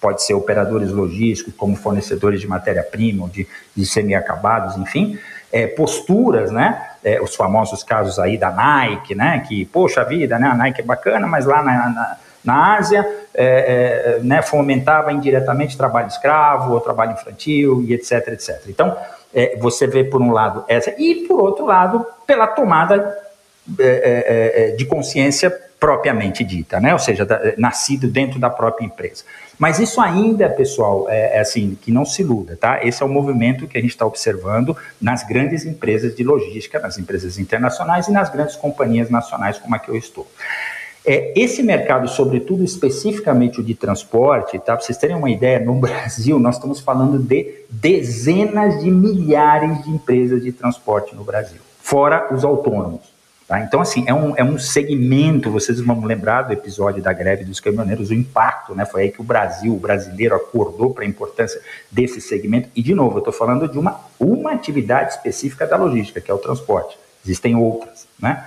[0.00, 5.18] pode ser operadores logísticos, como fornecedores de matéria-prima, de, de semi-acabados, enfim,
[5.52, 10.48] é, posturas, né, é, os famosos casos aí da Nike, né, que, poxa vida, né,
[10.48, 15.76] a Nike é bacana, mas lá na, na na Ásia, é, é, né, fomentava indiretamente
[15.76, 18.62] trabalho escravo ou trabalho infantil e etc, etc.
[18.68, 18.96] Então,
[19.32, 23.16] é, você vê por um lado essa, e por outro lado, pela tomada
[23.78, 26.92] é, é, é, de consciência propriamente dita, né?
[26.92, 29.24] ou seja, da, nascido dentro da própria empresa.
[29.58, 32.84] Mas isso ainda, pessoal, é, é, assim, que não se iluda, tá?
[32.84, 36.98] Esse é o movimento que a gente está observando nas grandes empresas de logística, nas
[36.98, 40.26] empresas internacionais e nas grandes companhias nacionais como a que eu estou.
[41.04, 44.76] É, esse mercado, sobretudo especificamente o de transporte, tá?
[44.76, 49.90] Para vocês terem uma ideia, no Brasil nós estamos falando de dezenas de milhares de
[49.90, 53.10] empresas de transporte no Brasil, fora os autônomos.
[53.50, 53.58] Tá?
[53.58, 57.58] Então, assim, é um, é um segmento, vocês vão lembrar do episódio da greve dos
[57.58, 58.84] caminhoneiros, o impacto, né?
[58.84, 61.60] Foi aí que o Brasil, o brasileiro, acordou para a importância
[61.90, 62.68] desse segmento.
[62.76, 66.34] E, de novo, eu estou falando de uma, uma atividade específica da logística, que é
[66.34, 66.96] o transporte.
[67.24, 68.46] Existem outras, né?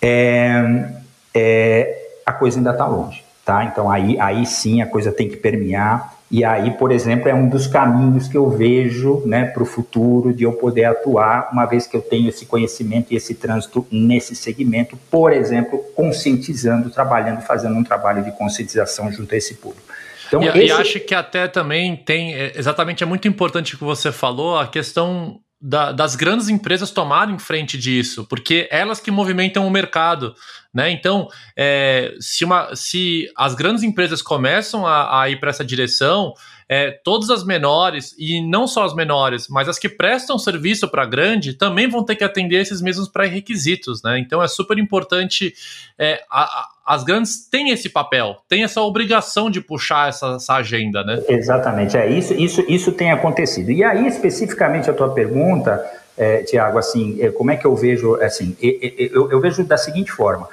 [0.00, 0.88] É,
[1.34, 3.24] é, a coisa ainda está longe.
[3.44, 3.64] Tá?
[3.64, 6.18] Então aí, aí sim a coisa tem que permear.
[6.30, 10.34] E aí, por exemplo, é um dos caminhos que eu vejo né, para o futuro
[10.34, 14.36] de eu poder atuar, uma vez que eu tenho esse conhecimento e esse trânsito nesse
[14.36, 19.88] segmento, por exemplo, conscientizando, trabalhando, fazendo um trabalho de conscientização junto a esse público.
[20.26, 20.58] Então, e, esse...
[20.58, 24.58] e acho que até também tem, é, exatamente, é muito importante o que você falou,
[24.58, 30.34] a questão da, das grandes empresas tomarem frente disso, porque elas que movimentam o mercado,
[30.72, 30.90] né?
[30.90, 36.32] Então, é, se, uma, se as grandes empresas começam a, a ir para essa direção,
[36.68, 41.06] é, todas as menores, e não só as menores, mas as que prestam serviço para
[41.06, 44.18] grande, também vão ter que atender esses mesmos pré-requisitos, né?
[44.18, 45.54] Então é super importante.
[45.98, 50.54] É, a, a, as grandes têm esse papel, têm essa obrigação de puxar essa, essa,
[50.54, 51.22] agenda, né?
[51.28, 53.70] Exatamente, é isso, isso, isso tem acontecido.
[53.70, 55.82] E aí, especificamente, a tua pergunta,
[56.18, 59.78] é, Tiago, assim, é, como é que eu vejo, assim, eu, eu, eu vejo da
[59.78, 60.48] seguinte forma.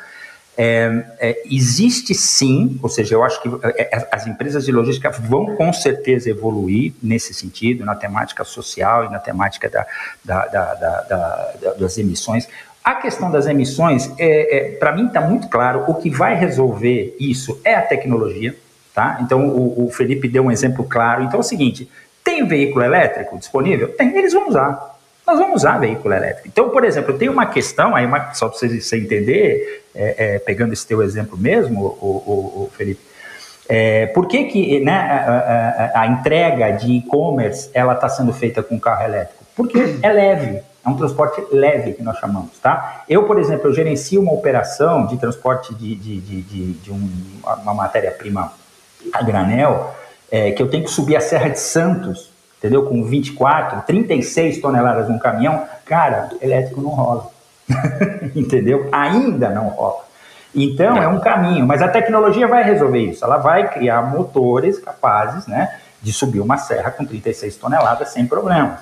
[0.58, 5.10] É, é, existe sim, ou seja, eu acho que é, é, as empresas de logística
[5.10, 9.86] vão com certeza evoluir nesse sentido, na temática social e na temática da,
[10.24, 12.48] da, da, das emissões.
[12.82, 17.16] A questão das emissões, é, é para mim está muito claro, o que vai resolver
[17.20, 18.56] isso é a tecnologia.
[18.94, 19.18] Tá?
[19.20, 21.24] Então, o, o Felipe deu um exemplo claro.
[21.24, 21.90] Então, é o seguinte:
[22.24, 23.90] tem veículo elétrico disponível?
[23.90, 26.48] Tem, eles vão usar nós vamos usar veículo elétrico.
[26.48, 30.40] Então, por exemplo, tem uma questão, aí uma, só para você, você entender, é, é,
[30.40, 33.02] pegando esse teu exemplo mesmo, o, o, o Felipe,
[33.68, 38.62] é, por que, que né, a, a, a entrega de e-commerce ela está sendo feita
[38.62, 39.44] com carro elétrico?
[39.56, 43.04] Porque é leve, é um transporte leve que nós chamamos, tá?
[43.10, 47.10] Eu, por exemplo, eu gerencio uma operação de transporte de, de, de, de, de um,
[47.64, 48.54] uma matéria-prima
[49.14, 49.96] a granel,
[50.30, 52.86] é, que eu tenho que subir a Serra de Santos entendeu?
[52.86, 57.30] Com 24, 36 toneladas num caminhão, cara, elétrico não rola.
[58.36, 58.90] entendeu?
[58.92, 60.06] Ainda não rola.
[60.54, 63.26] Então, é um caminho, mas a tecnologia vai resolver isso.
[63.26, 68.80] Ela vai criar motores capazes, né, de subir uma serra com 36 toneladas sem problemas.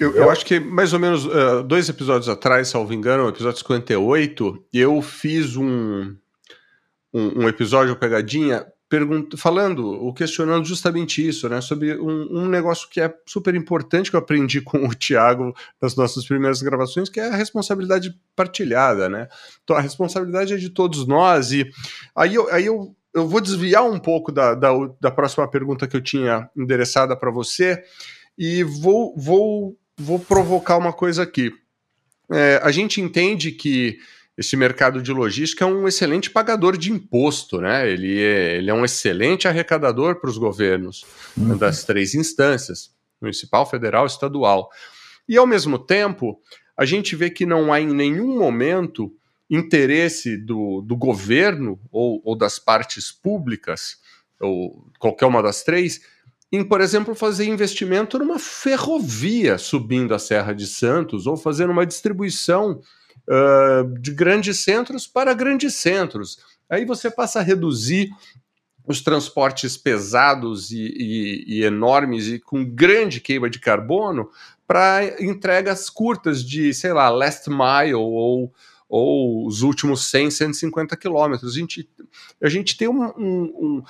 [0.00, 3.58] Eu, eu, acho que mais ou menos uh, dois episódios atrás, salvo engano, o episódio
[3.58, 6.14] 58, eu fiz um,
[7.12, 8.64] um, um episódio pegadinha
[9.36, 11.60] falando, ou questionando justamente isso, né?
[11.60, 15.96] Sobre um, um, negócio que é super importante que eu aprendi com o Tiago nas
[15.96, 19.28] nossas primeiras gravações, que é a responsabilidade partilhada, né?
[19.62, 21.70] Então a responsabilidade é de todos nós, e
[22.14, 25.96] aí eu, aí eu, eu vou desviar um pouco da, da, da próxima pergunta que
[25.96, 27.82] eu tinha endereçada para você,
[28.36, 31.52] e vou, vou, vou provocar uma coisa aqui.
[32.30, 33.98] É, a gente entende que
[34.36, 37.88] esse mercado de logística é um excelente pagador de imposto, né?
[37.88, 41.04] Ele é, ele é um excelente arrecadador para os governos
[41.36, 41.56] uhum.
[41.56, 44.70] das três instâncias, municipal, federal, estadual.
[45.28, 46.40] E ao mesmo tempo,
[46.76, 49.14] a gente vê que não há em nenhum momento
[49.48, 53.98] interesse do, do governo ou, ou das partes públicas,
[54.40, 56.00] ou qualquer uma das três,
[56.50, 61.86] em, por exemplo, fazer investimento numa ferrovia subindo a Serra de Santos ou fazendo uma
[61.86, 62.80] distribuição
[63.28, 66.38] uh, de grandes centros para grandes centros.
[66.68, 68.10] Aí você passa a reduzir
[68.86, 74.30] os transportes pesados e, e, e enormes e com grande queima de carbono
[74.66, 78.52] para entregas curtas de, sei lá, last mile ou,
[78.88, 81.54] ou os últimos 100, 150 quilômetros.
[81.54, 81.88] A gente,
[82.42, 83.82] a gente tem um, um, um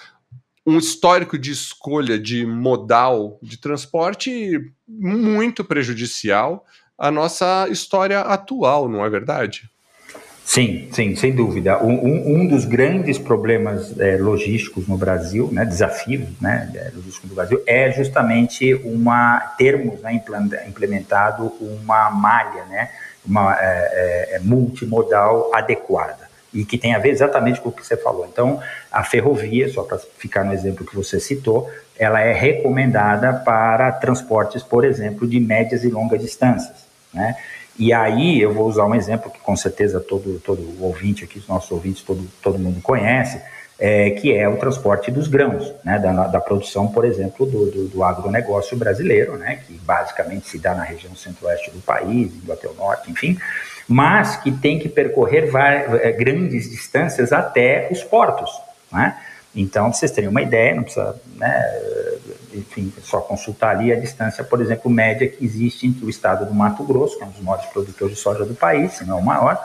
[0.67, 6.65] um histórico de escolha de modal de transporte muito prejudicial
[6.99, 9.69] à nossa história atual, não é verdade?
[10.45, 11.83] Sim, sim, sem dúvida.
[11.83, 17.35] Um, um dos grandes problemas é, logísticos no Brasil, né, desafios né, é, logísticos no
[17.35, 20.21] Brasil, é justamente uma termos né,
[20.69, 22.91] implementado uma malha, né,
[23.27, 27.85] uma é, é, é, multimodal adequada e que tem a ver exatamente com o que
[27.85, 28.27] você falou.
[28.31, 28.61] Então,
[28.93, 34.63] a ferrovia, só para ficar no exemplo que você citou, ela é recomendada para transportes,
[34.63, 36.84] por exemplo, de médias e longas distâncias,
[37.15, 37.37] né?
[37.79, 41.49] E aí eu vou usar um exemplo que com certeza todo, todo ouvinte aqui, os
[41.49, 43.41] nossos ouvintes, todo, todo mundo conhece,
[43.79, 47.89] é, que é o transporte dos grãos, né, da, da produção, por exemplo, do, do,
[47.89, 52.69] do, agronegócio brasileiro, né, que basicamente se dá na região centro-oeste do país, indo até
[52.69, 53.37] o norte, enfim,
[53.89, 55.51] mas que tem que percorrer
[56.01, 58.51] é, grandes distâncias até os portos.
[58.93, 59.19] Né?
[59.55, 62.14] Então, pra vocês terem uma ideia, não precisa né,
[62.55, 66.55] enfim, só consultar ali a distância, por exemplo, média que existe entre o estado do
[66.55, 69.25] Mato Grosso, que é um dos maiores produtores de soja do país, se não o
[69.25, 69.63] maior,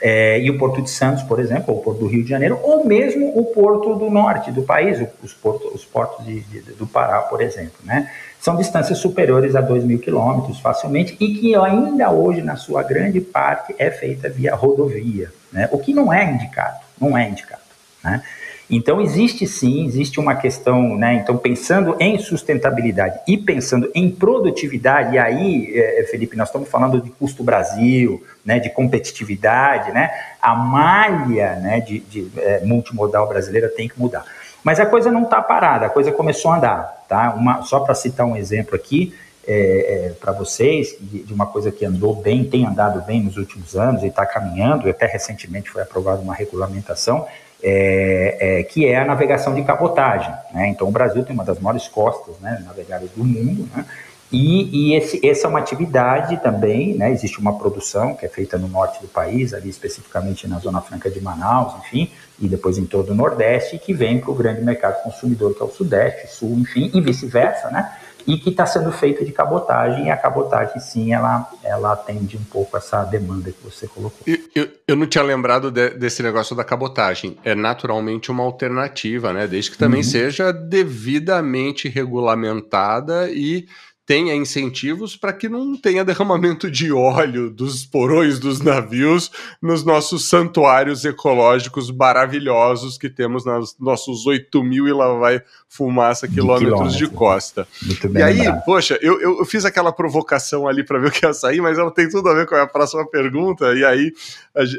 [0.00, 2.60] é, e o Porto de Santos, por exemplo, ou o Porto do Rio de Janeiro,
[2.62, 6.86] ou mesmo o Porto do Norte do país, os, porto, os portos de, de, do
[6.86, 8.10] Pará, por exemplo, né?
[8.38, 13.20] São distâncias superiores a 2 mil quilômetros facilmente e que ainda hoje, na sua grande
[13.20, 15.68] parte, é feita via rodovia, né?
[15.72, 17.62] O que não é indicado, não é indicado,
[18.04, 18.22] né?
[18.68, 21.14] Então, existe sim, existe uma questão, né?
[21.14, 26.68] Então, pensando em sustentabilidade e pensando em produtividade, e aí, é, é, Felipe, nós estamos
[26.68, 30.10] falando de custo Brasil, né, de competitividade, né?
[30.42, 34.24] A malha né, de, de é, multimodal brasileira tem que mudar.
[34.64, 37.34] Mas a coisa não está parada, a coisa começou a andar, tá?
[37.34, 39.14] Uma, só para citar um exemplo aqui,
[39.46, 43.36] é, é, para vocês de, de, uma coisa que andou bem, tem andado bem nos
[43.36, 47.28] últimos anos e está caminhando, até recentemente foi aprovada uma regulamentação,
[47.62, 50.32] é, é, que é a navegação de cabotagem.
[50.52, 50.68] Né?
[50.68, 53.84] Então, o Brasil tem uma das maiores costas né, navegáveis do mundo, né?
[54.30, 57.10] e, e esse, essa é uma atividade também, né?
[57.10, 61.10] existe uma produção que é feita no norte do país, ali especificamente na Zona Franca
[61.10, 65.02] de Manaus, enfim, e depois em todo o Nordeste, que vem para o grande mercado
[65.02, 67.96] consumidor, que é o Sudeste, Sul, enfim, e vice-versa, né?
[68.26, 72.44] E que está sendo feito de cabotagem, e a cabotagem, sim, ela, ela atende um
[72.44, 74.20] pouco essa demanda que você colocou.
[74.26, 77.36] Eu, eu, eu não tinha lembrado de, desse negócio da cabotagem.
[77.44, 79.46] É naturalmente uma alternativa, né?
[79.46, 80.04] Desde que também uhum.
[80.04, 83.66] seja devidamente regulamentada e
[84.06, 90.28] tenha incentivos para que não tenha derramamento de óleo dos porões dos navios nos nossos
[90.28, 97.06] santuários ecológicos maravilhosos que temos nos nossos 8 mil e lá vai fumaça quilômetros de,
[97.06, 97.66] de costa.
[98.14, 98.64] e aí, lembrado.
[98.64, 101.90] poxa, eu, eu, fiz aquela provocação ali para ver o que ia sair, mas ela
[101.90, 104.12] tem tudo a ver com a próxima pergunta, e aí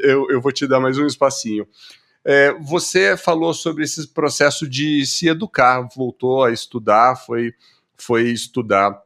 [0.02, 1.66] eu, eu vou te dar mais um espacinho.
[2.24, 7.52] É, você falou sobre esse processo de se educar, voltou a estudar, foi,
[7.96, 8.98] foi estudar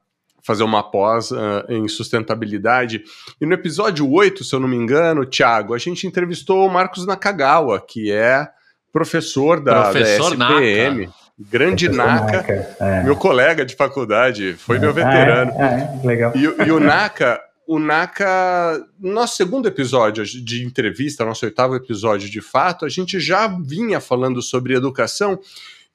[0.43, 3.05] fazer uma pós uh, em sustentabilidade.
[3.41, 7.07] E no episódio 8, se eu não me engano, Thiago, a gente entrevistou o Marcos
[7.07, 8.49] Nakagawa, que é
[8.93, 11.07] professor da, professor da SPM.
[11.07, 11.23] Naka.
[11.39, 13.03] Grande Naka, Naka é.
[13.03, 14.81] meu colega de faculdade, foi é.
[14.81, 15.53] meu veterano.
[15.59, 16.01] Ah, é?
[16.03, 16.07] é?
[16.07, 16.33] legal.
[16.37, 22.41] E, e o Naka, o Naka, nosso segundo episódio de entrevista, nosso oitavo episódio de
[22.41, 25.41] fato, a gente já vinha falando sobre educação.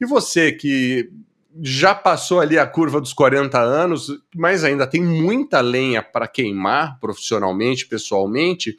[0.02, 1.10] E você que
[1.62, 7.00] já passou ali a curva dos 40 anos, mas ainda tem muita lenha para queimar
[7.00, 8.78] profissionalmente, pessoalmente.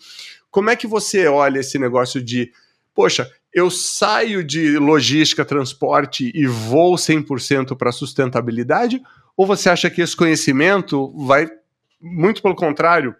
[0.50, 2.52] Como é que você olha esse negócio de,
[2.94, 9.00] poxa, eu saio de logística, transporte e vou 100% para sustentabilidade?
[9.36, 11.48] Ou você acha que esse conhecimento vai,
[12.00, 13.14] muito pelo contrário,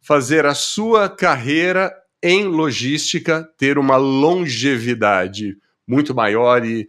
[0.00, 6.88] fazer a sua carreira em logística ter uma longevidade muito maior e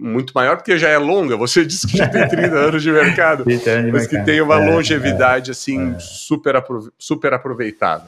[0.00, 1.36] muito maior, porque já é longa.
[1.36, 3.44] Você disse que já tem 30 anos de mercado,
[3.92, 5.98] mas que tem uma é, longevidade é, assim é.
[5.98, 6.54] super,
[6.98, 8.06] super aproveitada.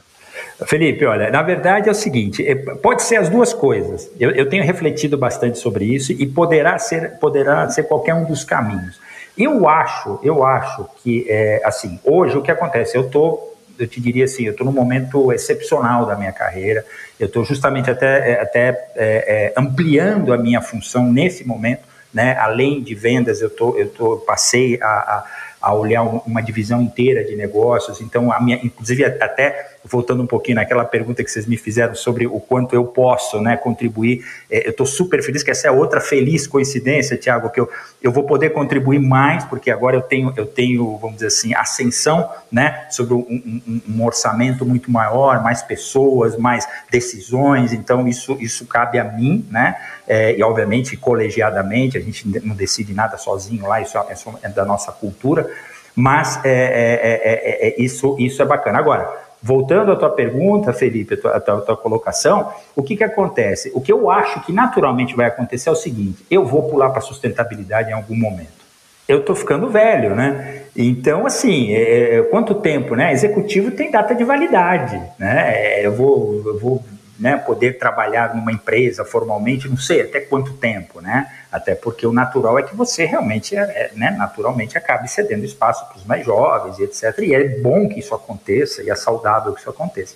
[0.65, 2.43] Felipe, olha, na verdade é o seguinte,
[2.81, 4.09] pode ser as duas coisas.
[4.19, 8.43] Eu, eu, tenho refletido bastante sobre isso e poderá ser, poderá ser qualquer um dos
[8.43, 8.99] caminhos.
[9.37, 13.99] Eu acho, eu acho que é, assim, hoje o que acontece, eu tô, eu te
[13.99, 16.85] diria assim, eu estou num momento excepcional da minha carreira.
[17.19, 21.81] Eu estou justamente até, é, até é, é, ampliando a minha função nesse momento,
[22.13, 22.37] né?
[22.37, 25.25] Além de vendas, eu tô, eu tô passei a, a,
[25.61, 28.01] a olhar uma divisão inteira de negócios.
[28.01, 32.25] Então, a minha, inclusive até voltando um pouquinho naquela pergunta que vocês me fizeram sobre
[32.25, 35.99] o quanto eu posso né, contribuir, é, eu estou super feliz que essa é outra
[35.99, 37.69] feliz coincidência, Tiago, que eu,
[38.01, 42.29] eu vou poder contribuir mais, porque agora eu tenho, eu tenho vamos dizer assim, ascensão
[42.51, 48.65] né, sobre um, um, um orçamento muito maior, mais pessoas, mais decisões, então isso, isso
[48.65, 49.75] cabe a mim, né?
[50.07, 54.65] É, e obviamente colegiadamente, a gente não decide nada sozinho lá, isso é, é da
[54.65, 55.49] nossa cultura,
[55.95, 58.79] mas é, é, é, isso, isso é bacana.
[58.79, 62.95] Agora, voltando à tua pergunta, Felipe, a tua, a tua, a tua colocação, o que,
[62.95, 63.71] que acontece?
[63.75, 67.01] O que eu acho que naturalmente vai acontecer é o seguinte: eu vou pular para
[67.01, 68.63] sustentabilidade em algum momento.
[69.05, 70.61] Eu estou ficando velho, né?
[70.73, 73.11] Então, assim, é, quanto tempo, né?
[73.11, 75.85] Executivo tem data de validade, né?
[75.85, 76.83] Eu vou, eu vou
[77.19, 81.31] né, poder trabalhar numa empresa formalmente, não sei até quanto tempo, né?
[81.51, 85.87] Até porque o natural é que você realmente, é, é né, naturalmente, acabe cedendo espaço
[85.87, 87.19] para os mais jovens e etc.
[87.19, 90.15] E é bom que isso aconteça e é saudável que isso aconteça.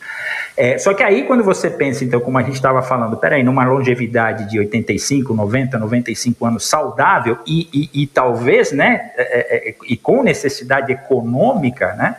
[0.55, 3.63] É, só que aí, quando você pensa, então, como a gente estava falando, peraí, numa
[3.65, 9.95] longevidade de 85, 90, 95 anos saudável e, e, e talvez, né, é, é, e
[9.95, 12.15] com necessidade econômica, né?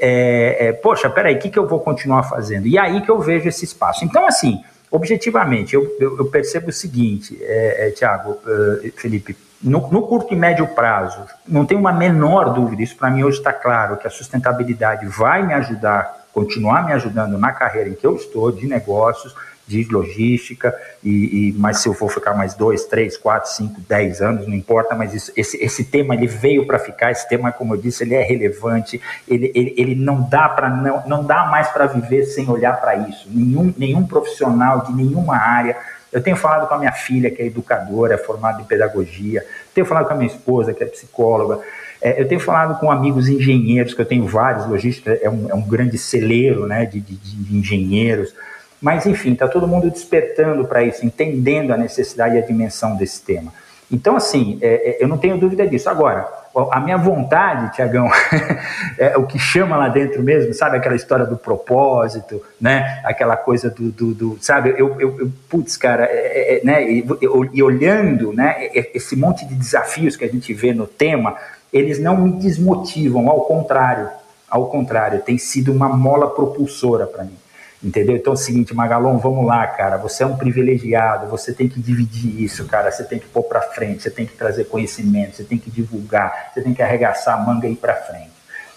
[0.00, 2.66] É, é, poxa, peraí, o que, que eu vou continuar fazendo?
[2.66, 4.04] E aí que eu vejo esse espaço.
[4.04, 9.88] Então, assim, objetivamente, eu, eu, eu percebo o seguinte, é, é, Tiago, uh, Felipe, no,
[9.90, 13.52] no, curto e médio prazo, não tenho uma menor dúvida, isso para mim hoje está
[13.52, 18.16] claro, que a sustentabilidade vai me ajudar, continuar me ajudando na carreira em que eu
[18.16, 19.34] estou, de negócios,
[19.70, 21.10] de logística, e,
[21.50, 24.96] e, mas se eu for ficar mais dois, três, quatro, cinco, dez anos, não importa,
[24.96, 28.14] mas isso, esse, esse tema ele veio para ficar, esse tema, como eu disse, ele
[28.14, 32.50] é relevante, ele, ele, ele não dá para não, não dá mais para viver sem
[32.50, 33.28] olhar para isso.
[33.30, 35.76] Nenhum, nenhum profissional de nenhuma área.
[36.12, 39.86] Eu tenho falado com a minha filha, que é educadora, é formada em pedagogia, tenho
[39.86, 41.60] falado com a minha esposa, que é psicóloga.
[42.02, 45.54] É, eu tenho falado com amigos engenheiros, que eu tenho vários, logística é um, é
[45.54, 48.34] um grande celeiro né, de, de, de engenheiros.
[48.80, 53.22] Mas, enfim, está todo mundo despertando para isso, entendendo a necessidade e a dimensão desse
[53.22, 53.52] tema.
[53.92, 55.90] Então, assim, é, é, eu não tenho dúvida disso.
[55.90, 56.28] Agora,
[56.70, 58.08] a minha vontade, Tiagão,
[58.96, 60.76] é o que chama lá dentro mesmo, sabe?
[60.76, 63.00] Aquela história do propósito, né?
[63.04, 64.70] Aquela coisa do, do, do sabe?
[64.70, 66.90] Eu, eu, eu, putz, cara, é, é, é né?
[66.90, 67.04] E,
[67.52, 68.70] e, olhando, né?
[68.72, 71.36] Esse monte de desafios que a gente vê no tema,
[71.72, 74.08] eles não me desmotivam, ao contrário.
[74.48, 77.36] Ao contrário, tem sido uma mola propulsora para mim.
[77.82, 78.14] Entendeu?
[78.14, 79.96] Então é o seguinte, Magalon, vamos lá, cara.
[79.96, 82.90] Você é um privilegiado, você tem que dividir isso, cara.
[82.90, 86.50] Você tem que pôr para frente, você tem que trazer conhecimento, você tem que divulgar,
[86.52, 88.30] você tem que arregaçar a manga e ir para frente.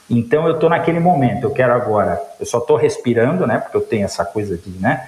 [0.10, 3.58] Então eu tô naquele momento, eu quero agora, eu só tô respirando, né?
[3.58, 5.08] Porque eu tenho essa coisa de, né?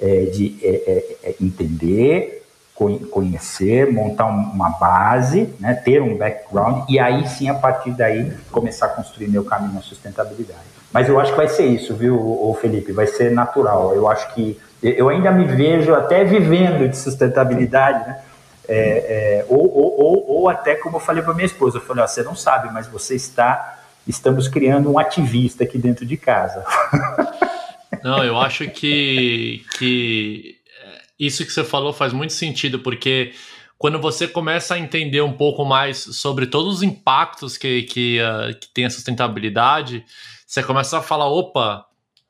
[0.00, 2.45] É, de é, é, é entender,
[2.76, 5.74] conhecer, montar uma base, né?
[5.74, 9.80] Ter um background e aí sim a partir daí começar a construir meu caminho na
[9.80, 10.60] sustentabilidade.
[10.92, 12.92] Mas eu acho que vai ser isso, viu, Felipe?
[12.92, 13.94] Vai ser natural.
[13.94, 18.20] Eu acho que eu ainda me vejo até vivendo de sustentabilidade, né?
[18.68, 22.02] É, é, ou, ou, ou, ou, até como eu falei para minha esposa, eu falei,
[22.02, 26.64] ó, você não sabe, mas você está, estamos criando um ativista aqui dentro de casa.
[28.02, 30.55] Não, eu acho que, que
[31.18, 33.32] isso que você falou faz muito sentido, porque
[33.78, 38.58] quando você começa a entender um pouco mais sobre todos os impactos que, que, uh,
[38.58, 40.04] que tem a sustentabilidade,
[40.46, 41.84] você começa a falar, opa,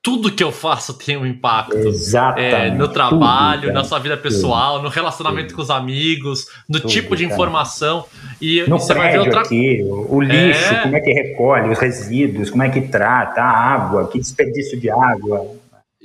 [0.07, 1.75] tudo que eu faço tem um impacto.
[1.75, 2.55] Exatamente.
[2.55, 5.57] É, no trabalho, tudo, na sua vida pessoal, tudo, no relacionamento tudo.
[5.57, 8.05] com os amigos, no tipo de informação.
[8.41, 10.81] E no você vai ver outra aqui, o lixo, é...
[10.83, 14.89] como é que recolhe, os resíduos, como é que trata, a água, que desperdício de
[14.89, 15.56] água.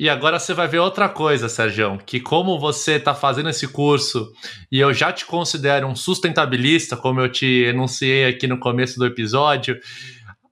[0.03, 4.33] E agora você vai ver outra coisa, Sérgio, que como você está fazendo esse curso
[4.69, 9.07] e eu já te considero um sustentabilista, como eu te enunciei aqui no começo do
[9.07, 9.79] episódio,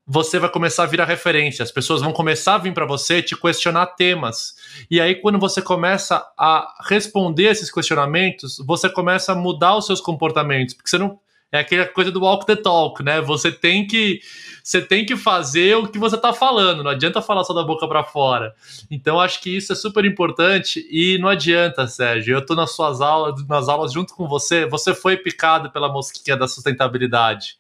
[0.07, 1.65] você vai começar a virar referência.
[1.65, 4.55] As pessoas vão começar a vir para você te questionar temas.
[4.89, 10.01] E aí, quando você começa a responder esses questionamentos, você começa a mudar os seus
[10.01, 10.75] comportamentos.
[10.75, 11.19] Porque você não.
[11.53, 13.21] É aquela coisa do walk the talk, né?
[13.21, 14.21] Você tem que
[14.63, 17.89] você tem que fazer o que você está falando, não adianta falar só da boca
[17.89, 18.55] para fora.
[18.91, 22.35] Então acho que isso é super importante e não adianta, Sérgio.
[22.35, 26.37] Eu estou nas suas aulas, nas aulas junto com você, você foi picado pela mosquinha
[26.37, 27.59] da sustentabilidade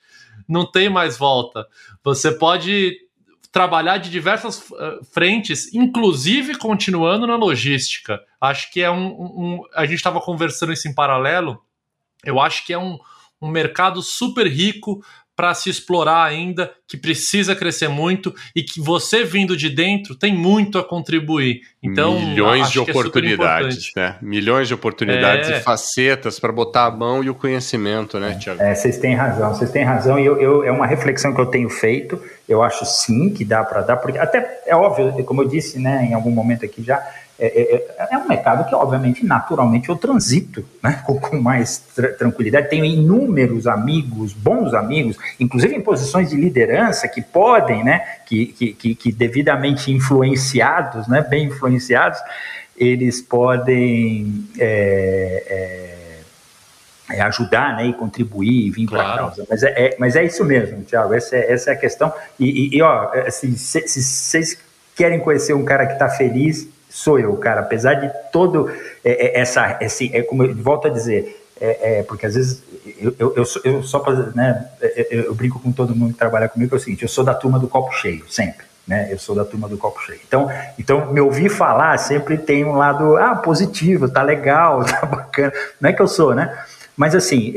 [0.50, 1.66] não tem mais volta.
[2.02, 2.96] Você pode
[3.52, 8.20] trabalhar de diversas uh, frentes, inclusive continuando na logística.
[8.40, 9.06] Acho que é um.
[9.06, 11.62] um a gente estava conversando isso em paralelo.
[12.24, 12.98] Eu acho que é um,
[13.40, 15.02] um mercado super rico
[15.40, 20.34] para se explorar ainda, que precisa crescer muito e que você vindo de dentro tem
[20.34, 21.62] muito a contribuir.
[21.82, 24.16] Então, milhões de é oportunidades, é né?
[24.20, 25.56] Milhões de oportunidades é...
[25.56, 28.60] e facetas para botar a mão e o conhecimento, né, Tiago?
[28.60, 31.46] É, vocês têm razão, vocês têm razão e eu, eu, é uma reflexão que eu
[31.46, 32.22] tenho feito.
[32.46, 36.04] Eu acho sim que dá para dar, porque até é óbvio, como eu disse, né,
[36.04, 37.02] em algum momento aqui já,
[37.40, 41.78] é, é, é, é, um mercado que, obviamente, naturalmente eu transito né, com, com mais
[41.78, 42.68] tra tranquilidade.
[42.68, 48.94] Tenho inúmeros amigos, bons amigos, inclusive em posições de liderança, que podem, né, que, que,
[48.94, 52.18] que devidamente influenciados, né, bem influenciados,
[52.76, 56.20] eles podem é,
[57.08, 59.04] é, é ajudar né, e contribuir e vir claro.
[59.04, 59.46] para a causa.
[59.48, 62.12] Mas é, mas é isso mesmo, Tiago, essa é, essa é a questão.
[62.38, 64.58] E, e, e ó, assim, se, se vocês
[64.94, 67.60] querem conhecer um cara que está feliz, sou eu, cara.
[67.60, 68.70] Apesar de todo
[69.04, 72.62] é, é, essa, esse, é como eu volto a dizer, é, é porque às vezes
[72.98, 74.68] eu, eu, eu, eu só pra, né,
[75.10, 77.34] eu, eu, brinco com todo mundo que trabalha comigo, é o seguinte, eu sou da
[77.34, 78.66] turma do copo cheio, sempre.
[78.86, 79.08] Né?
[79.12, 80.18] Eu sou da turma do copo cheio.
[80.26, 85.52] Então, então, me ouvir falar sempre tem um lado ah, positivo, tá legal, tá bacana.
[85.80, 86.58] Não é que eu sou, né?
[86.96, 87.54] Mas, assim,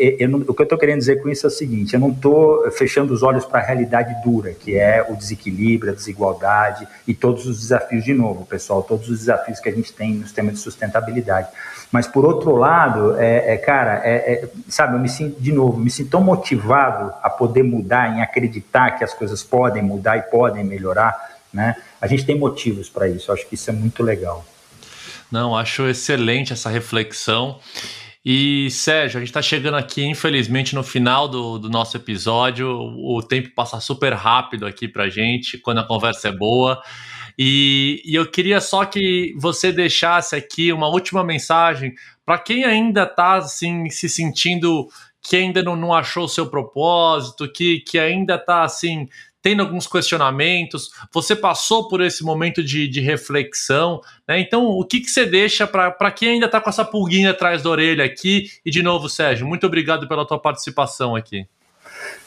[0.48, 3.14] o que eu estou querendo dizer com isso é o seguinte: eu não estou fechando
[3.14, 7.60] os olhos para a realidade dura, que é o desequilíbrio, a desigualdade e todos os
[7.60, 11.50] desafios, de novo, pessoal, todos os desafios que a gente tem no sistema de sustentabilidade.
[11.92, 15.78] Mas, por outro lado, é, é cara, é, é, sabe, eu me sinto, de novo,
[15.78, 20.24] me sinto tão motivado a poder mudar, em acreditar que as coisas podem mudar e
[20.24, 21.16] podem melhorar,
[21.54, 21.76] né?
[22.02, 24.44] A gente tem motivos para isso, eu acho que isso é muito legal.
[25.32, 27.60] Não, acho excelente essa reflexão.
[28.26, 32.70] E, Sérgio, a gente está chegando aqui, infelizmente, no final do, do nosso episódio.
[32.70, 36.82] O tempo passa super rápido aqui para gente, quando a conversa é boa.
[37.38, 41.94] E, e, eu queria só que você deixasse aqui uma última mensagem
[42.26, 44.88] para quem ainda está assim, se sentindo
[45.22, 49.10] que ainda não, não achou o seu propósito, que, que ainda está assim,
[49.44, 54.40] tendo alguns questionamentos, você passou por esse momento de, de reflexão, né?
[54.40, 57.70] Então, o que, que você deixa para quem ainda está com essa pulguinha atrás da
[57.70, 58.48] orelha aqui?
[58.66, 61.46] E de novo, Sérgio, muito obrigado pela tua participação aqui.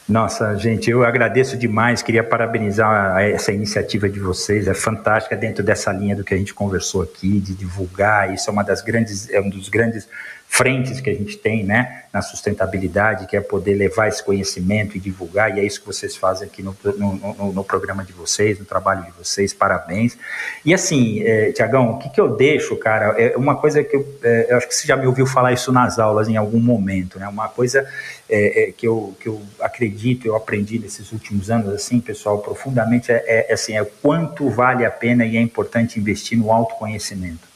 [0.09, 5.91] Nossa, gente, eu agradeço demais, queria parabenizar essa iniciativa de vocês, é fantástica dentro dessa
[5.93, 9.41] linha do que a gente conversou aqui, de divulgar, isso é uma das grandes, é
[9.41, 10.07] um dos grandes
[10.57, 15.01] frentes que a gente tem né, na sustentabilidade, que é poder levar esse conhecimento e
[15.01, 18.59] divulgar, e é isso que vocês fazem aqui no, no, no, no programa de vocês,
[18.59, 20.17] no trabalho de vocês, parabéns.
[20.65, 24.19] E assim, é, Tiagão, o que, que eu deixo, cara, é uma coisa que eu,
[24.23, 27.19] é, eu acho que você já me ouviu falar isso nas aulas em algum momento,
[27.19, 27.87] né, uma coisa
[28.27, 33.13] é, é, que, eu, que eu acredito, eu aprendi nesses últimos anos, assim, pessoal, profundamente,
[33.13, 37.47] é, é assim, é quanto vale a pena e é importante investir no autoconhecimento.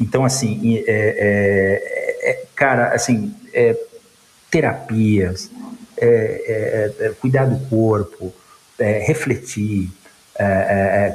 [0.00, 2.03] Então, assim, é, é, é,
[2.54, 3.76] cara, assim, é,
[4.50, 5.50] terapias,
[5.96, 8.32] é, cuidar do corpo,
[8.78, 9.90] refletir,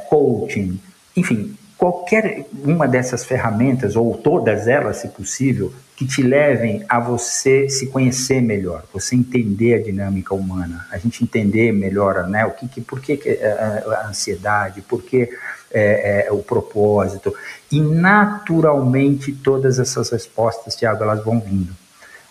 [0.10, 0.80] coaching,
[1.16, 7.70] enfim, qualquer uma dessas ferramentas, ou todas elas, se possível, que te levem a você
[7.70, 12.68] se conhecer melhor, você entender a dinâmica humana, a gente entender melhor, né, o que,
[12.68, 15.30] que por que, que a, a ansiedade, por que
[15.72, 17.34] é, é, o propósito.
[17.72, 21.74] E naturalmente todas essas respostas, Tiago, elas vão vindo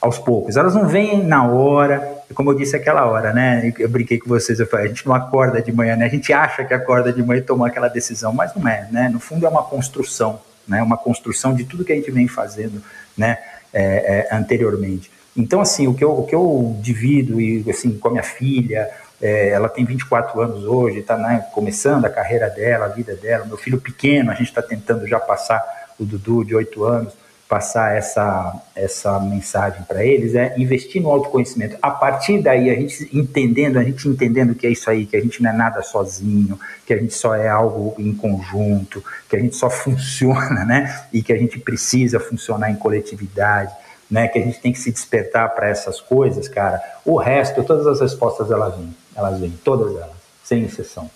[0.01, 0.57] aos poucos.
[0.57, 3.72] Elas não vêm na hora, como eu disse aquela hora, né?
[3.78, 6.07] Eu brinquei com vocês, eu falei, a gente não acorda de manhã, né?
[6.07, 9.09] A gente acha que acorda de manhã e toma aquela decisão, mas não é, né?
[9.09, 10.82] No fundo é uma construção, né?
[10.82, 12.82] Uma construção de tudo que a gente vem fazendo,
[13.16, 13.38] né?
[13.72, 15.11] É, é, anteriormente.
[15.36, 18.90] Então, assim, o que eu, o que eu divido e assim com a minha filha,
[19.20, 23.44] é, ela tem 24 anos hoje, está né, começando a carreira dela, a vida dela.
[23.44, 25.62] Meu filho pequeno, a gente está tentando já passar
[25.99, 27.12] o Dudu de 8 anos,
[27.49, 31.78] passar essa, essa mensagem para eles, é investir no autoconhecimento.
[31.80, 35.20] A partir daí, a gente entendendo, a gente entendendo que é isso aí, que a
[35.20, 39.38] gente não é nada sozinho, que a gente só é algo em conjunto, que a
[39.38, 41.05] gente só funciona, né?
[41.12, 43.72] E que a gente precisa funcionar em coletividade
[44.11, 47.86] né, que a gente tem que se despertar para essas coisas, cara, o resto, todas
[47.86, 51.11] as respostas elas vêm, elas vêm, todas elas, sem exceção.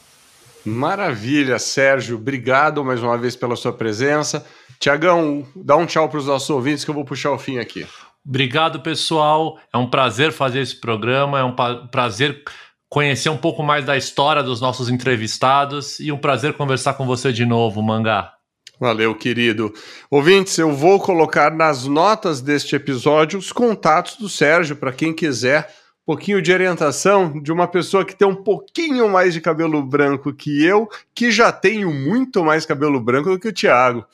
[0.64, 4.46] Maravilha, Sérgio, obrigado mais uma vez pela sua presença.
[4.78, 7.86] Tiagão, dá um tchau para os nossos ouvintes que eu vou puxar o fim aqui.
[8.24, 9.58] Obrigado, pessoal.
[9.72, 11.54] É um prazer fazer esse programa, é um
[11.90, 12.42] prazer
[12.88, 17.32] conhecer um pouco mais da história dos nossos entrevistados e um prazer conversar com você
[17.32, 18.34] de novo, Mangá.
[18.78, 19.72] Valeu, querido.
[20.10, 25.72] Ouvintes, eu vou colocar nas notas deste episódio os contatos do Sérgio para quem quiser
[26.04, 30.64] pouquinho de orientação de uma pessoa que tem um pouquinho mais de cabelo branco que
[30.64, 34.04] eu, que já tenho muito mais cabelo branco do que o Thiago.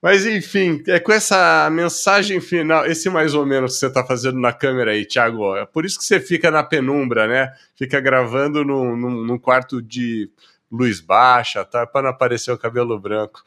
[0.00, 4.38] Mas enfim, é com essa mensagem final, esse mais ou menos que você está fazendo
[4.38, 5.56] na câmera aí, Thiago.
[5.56, 7.52] É por isso que você fica na penumbra, né?
[7.74, 10.30] Fica gravando num, num, num quarto de
[10.70, 11.86] luz baixa, tá?
[11.86, 13.42] Para não aparecer o cabelo branco.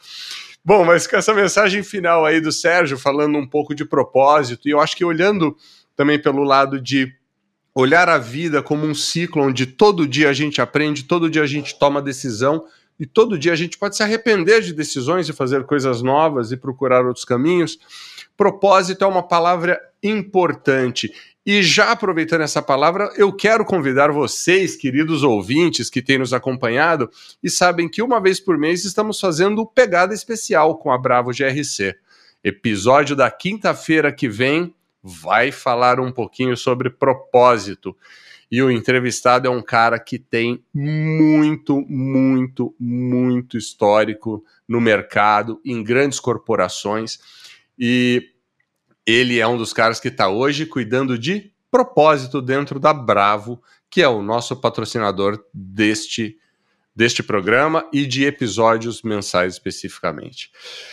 [0.66, 4.72] Bom, mas com essa mensagem final aí do Sérgio, falando um pouco de propósito, e
[4.72, 5.56] eu acho que olhando
[5.96, 7.14] também pelo lado de
[7.74, 11.48] olhar a vida como um ciclo onde todo dia a gente aprende, todo dia a
[11.48, 12.66] gente toma decisão
[13.00, 16.58] e todo dia a gente pode se arrepender de decisões e fazer coisas novas e
[16.58, 17.80] procurar outros caminhos.
[18.36, 21.12] Propósito é uma palavra importante.
[21.46, 27.10] E já aproveitando essa palavra, eu quero convidar vocês, queridos ouvintes que têm nos acompanhado
[27.42, 31.96] e sabem que uma vez por mês estamos fazendo pegada especial com a Bravo GRC.
[32.44, 37.96] Episódio da quinta-feira que vem vai falar um pouquinho sobre propósito.
[38.52, 45.84] E o entrevistado é um cara que tem muito, muito, muito histórico no mercado, em
[45.84, 47.20] grandes corporações.
[47.78, 48.32] E
[49.06, 54.02] ele é um dos caras que está hoje cuidando de propósito dentro da Bravo, que
[54.02, 56.38] é o nosso patrocinador deste
[57.00, 60.52] deste programa e de episódios mensais especificamente.